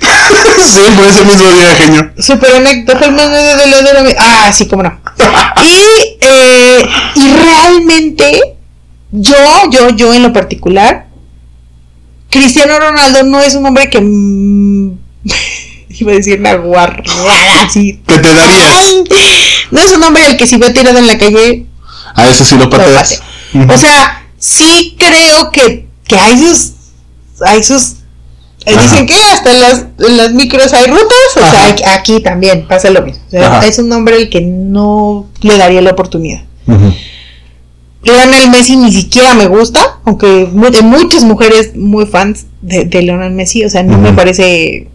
[0.66, 2.10] sí, por ese mismo día, genio.
[2.18, 2.96] Súper honesto.
[2.96, 4.98] fue el más- Ah, sí, cómo no.
[5.62, 6.82] Y, eh,
[7.16, 8.40] y realmente,
[9.12, 9.34] yo,
[9.70, 11.06] yo, yo en lo particular,
[12.30, 13.98] Cristiano Ronaldo no es un hombre que.
[16.00, 18.00] iba a decir una guarrada así.
[18.06, 18.94] ¿Qué te darías?
[19.70, 21.66] No es un hombre al que si veo tirado en la calle
[22.14, 23.20] A ese sí lo lo pateas.
[23.52, 23.74] pateo.
[23.74, 26.72] O sea, sí creo que, que hay sus.
[27.44, 27.96] Hay sus.
[28.66, 28.76] Eh.
[28.76, 31.18] Dicen que hasta en las, en las micros hay rutas.
[31.36, 31.68] O sea, Ajá.
[31.72, 33.22] aquí- aquí también pasa lo mismo.
[33.26, 36.42] O sea, es un hombre al que no le daría la oportunidad.
[36.66, 36.92] Ujú.
[38.02, 43.32] Lionel Messi ni siquiera me gusta, aunque de muchas mujeres muy fans de, de Lionel
[43.32, 44.88] Messi, o sea, no me parece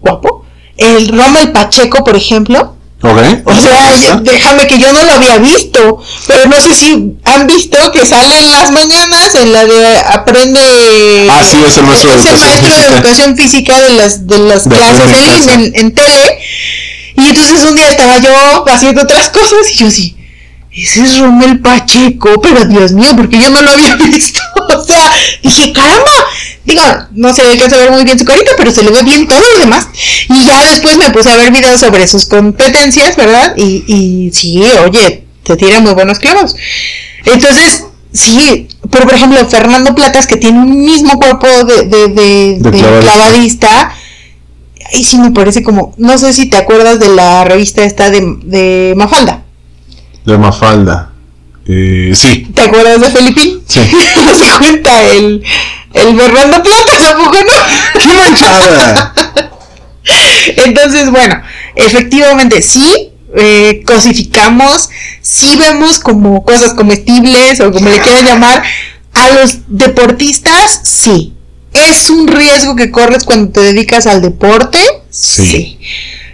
[0.00, 0.44] guapo.
[0.76, 3.18] El Rommel Pacheco, por ejemplo, Ok.
[3.46, 7.46] o sea, yo- déjame que yo no lo había visto, pero no sé si han
[7.48, 11.28] visto que sale en las mañanas en la de aprende.
[11.30, 12.94] Ah, sí, es el maestro de es el educación maestro de física.
[12.94, 16.38] educación física de las, de las De clases en, tele.
[17.16, 20.16] Y entonces un día estaba yo haciendo otras cosas y yo sí.
[20.74, 24.40] Ese es Rommel Pacheco, pero Dios mío, porque yo no lo había visto.
[24.74, 25.12] O sea,
[25.42, 26.10] dije, caramba.
[26.64, 26.82] Digo,
[27.12, 29.40] no se alcanza a ver muy bien su carita, pero se le ve bien todo
[29.54, 29.88] lo demás.
[30.28, 33.54] Y ya después me puse a ver videos sobre sus competencias, ¿verdad?
[33.56, 36.54] Y, y sí, oye, te tira muy buenos clavos.
[37.24, 42.58] Entonces, sí, pero por ejemplo, Fernando Platas, que tiene un mismo cuerpo de, de, de-
[42.60, 43.00] clavadista.
[43.00, 43.94] clavadista,
[44.94, 48.20] ahí sí me parece como, no sé si te acuerdas de la revista esta de,
[48.44, 49.42] de Mafalda.
[50.24, 51.08] De Mafalda.
[51.66, 52.48] Eh, sí.
[52.54, 53.62] ¿Te acuerdas de Felipín?
[53.66, 53.80] Sí.
[54.24, 55.42] No se cuenta el,
[55.94, 58.00] el Fernando Platas, ¿a poco no?
[58.00, 59.14] ¡Qué manchada!
[60.56, 61.42] Entonces, bueno,
[61.76, 64.90] efectivamente, sí eh, cosificamos,
[65.22, 68.62] sí vemos como cosas comestibles o como le quieran llamar,
[69.14, 71.34] A los deportistas, sí.
[71.72, 74.78] ¿Es un riesgo que corres cuando te dedicas al deporte?
[75.10, 75.78] Sí.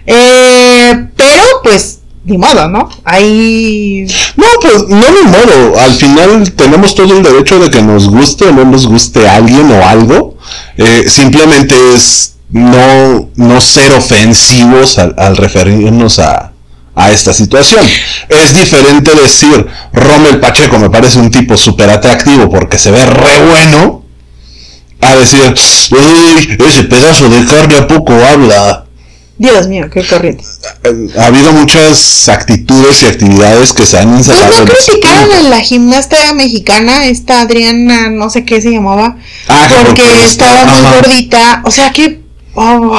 [0.05, 1.98] Eh, pero, pues,
[2.29, 2.89] ni modo, ¿no?
[3.03, 4.05] Ahí.
[4.37, 5.79] No, pues no ni modo.
[5.79, 9.71] Al final tenemos todo el derecho de que nos guste o no nos guste alguien
[9.71, 10.37] o algo.
[10.77, 16.51] Eh, simplemente es no, no ser ofensivos al, referirnos a,
[16.95, 17.85] a esta situación.
[18.27, 23.45] Es diferente decir, Rommel Pacheco me parece un tipo súper atractivo porque se ve re
[23.51, 24.03] bueno,
[25.01, 25.53] a decir,
[25.91, 28.85] "Uy, ese pedazo de carne a poco habla.
[29.39, 30.43] Dios mío, qué corriente.
[31.17, 34.51] Ha habido muchas actitudes y actividades que se han Pues encerrado.
[34.51, 39.15] no en ese criticaron a la gimnasta mexicana, esta Adriana, no sé qué se llamaba,
[39.47, 40.95] Ah, que porque estaba muy ajá.
[40.95, 41.61] gordita.
[41.65, 42.19] O sea que.
[42.53, 42.97] oh,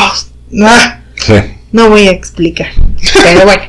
[1.18, 1.34] Sí.
[1.72, 2.68] no voy a explicar.
[3.22, 3.62] Pero bueno.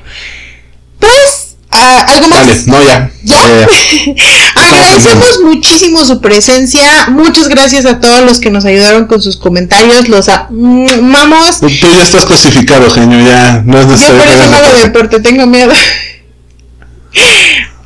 [0.98, 1.12] Pues,
[1.72, 2.48] ah, ¿algo más?
[2.48, 3.12] Dale, no ya.
[3.24, 3.38] ¿Ya?
[4.16, 4.52] Ya, ya.
[4.56, 7.08] Agradecemos muchísimo su presencia.
[7.10, 10.10] Muchas gracias a todos los que nos ayudaron con sus comentarios.
[10.10, 11.60] Los amamos.
[11.60, 14.74] Tú ya estás clasificado, genio, ya no es Yo necesario por que eso no hago
[14.84, 15.20] deporte.
[15.20, 15.72] tengo miedo.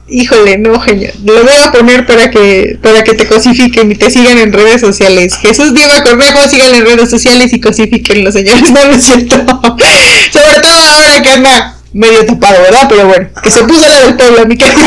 [0.07, 1.11] Híjole, no, genio.
[1.23, 4.79] Lo voy a poner para que para que te cosifiquen y te sigan en redes
[4.81, 5.35] sociales.
[5.41, 8.61] Jesús Diego Cornejo, sigan en redes sociales y cosifiquen los señores.
[8.71, 9.35] No, no es cierto.
[9.37, 12.87] Sobre todo ahora que anda medio tapado, ¿verdad?
[12.89, 14.81] Pero bueno, que se puso la del pueblo, mi querido.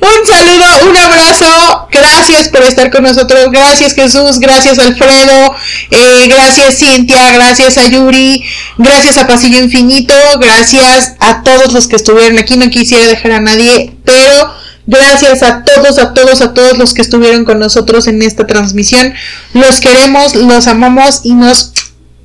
[0.00, 5.54] Un saludo, un abrazo, gracias por estar con nosotros, gracias Jesús, gracias Alfredo,
[5.90, 8.44] eh, gracias Cintia, gracias a Yuri,
[8.76, 13.40] gracias a Pasillo Infinito, gracias a todos los que estuvieron aquí, no quisiera dejar a
[13.40, 14.52] nadie, pero
[14.86, 19.14] gracias a todos, a todos, a todos los que estuvieron con nosotros en esta transmisión,
[19.52, 21.72] los queremos, los amamos y nos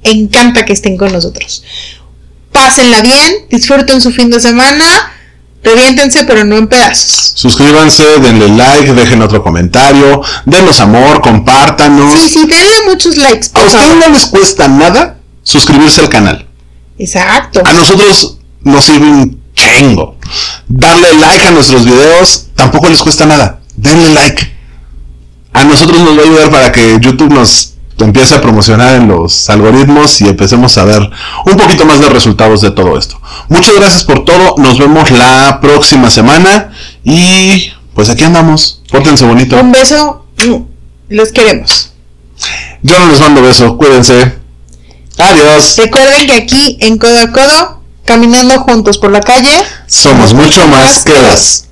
[0.03, 1.63] encanta que estén con nosotros.
[2.51, 5.11] Pásenla bien, disfruten su fin de semana,
[5.63, 7.33] reviéntense pero no en pedazos.
[7.35, 12.13] Suscríbanse, denle like, dejen otro comentario, denos amor, compártanos.
[12.13, 16.47] Sí, sí, denle muchos likes, A ustedes no les cuesta nada suscribirse al canal.
[16.97, 17.61] Exacto.
[17.65, 20.17] A nosotros nos sirve un chingo.
[20.67, 23.61] Darle like a nuestros videos tampoco les cuesta nada.
[23.75, 24.53] Denle like.
[25.53, 29.49] A nosotros nos va a ayudar para que YouTube nos empiece a promocionar en los
[29.49, 31.09] algoritmos y empecemos a ver
[31.45, 33.19] un poquito más de resultados de todo esto.
[33.49, 34.55] Muchas gracias por todo.
[34.57, 36.71] Nos vemos la próxima semana
[37.03, 38.81] y pues aquí andamos.
[38.91, 39.55] Pórtense bonito.
[39.59, 40.25] Un beso.
[40.45, 40.55] mm,
[41.09, 41.91] Los queremos.
[42.81, 43.73] Yo no les mando besos.
[43.77, 44.33] Cuídense.
[45.17, 45.75] Adiós.
[45.77, 49.51] Recuerden que aquí en Codo a Codo, caminando juntos por la calle,
[49.87, 51.65] Somos mucho más que dos.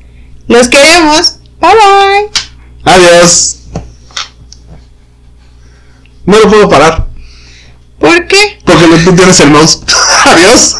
[0.47, 1.37] los queremos.
[1.59, 2.93] Bye bye.
[2.93, 3.57] Adiós.
[6.25, 7.07] No lo puedo parar.
[7.99, 8.59] ¿Por qué?
[8.65, 9.81] Porque tú tienes el mouse.
[10.25, 10.77] Adiós.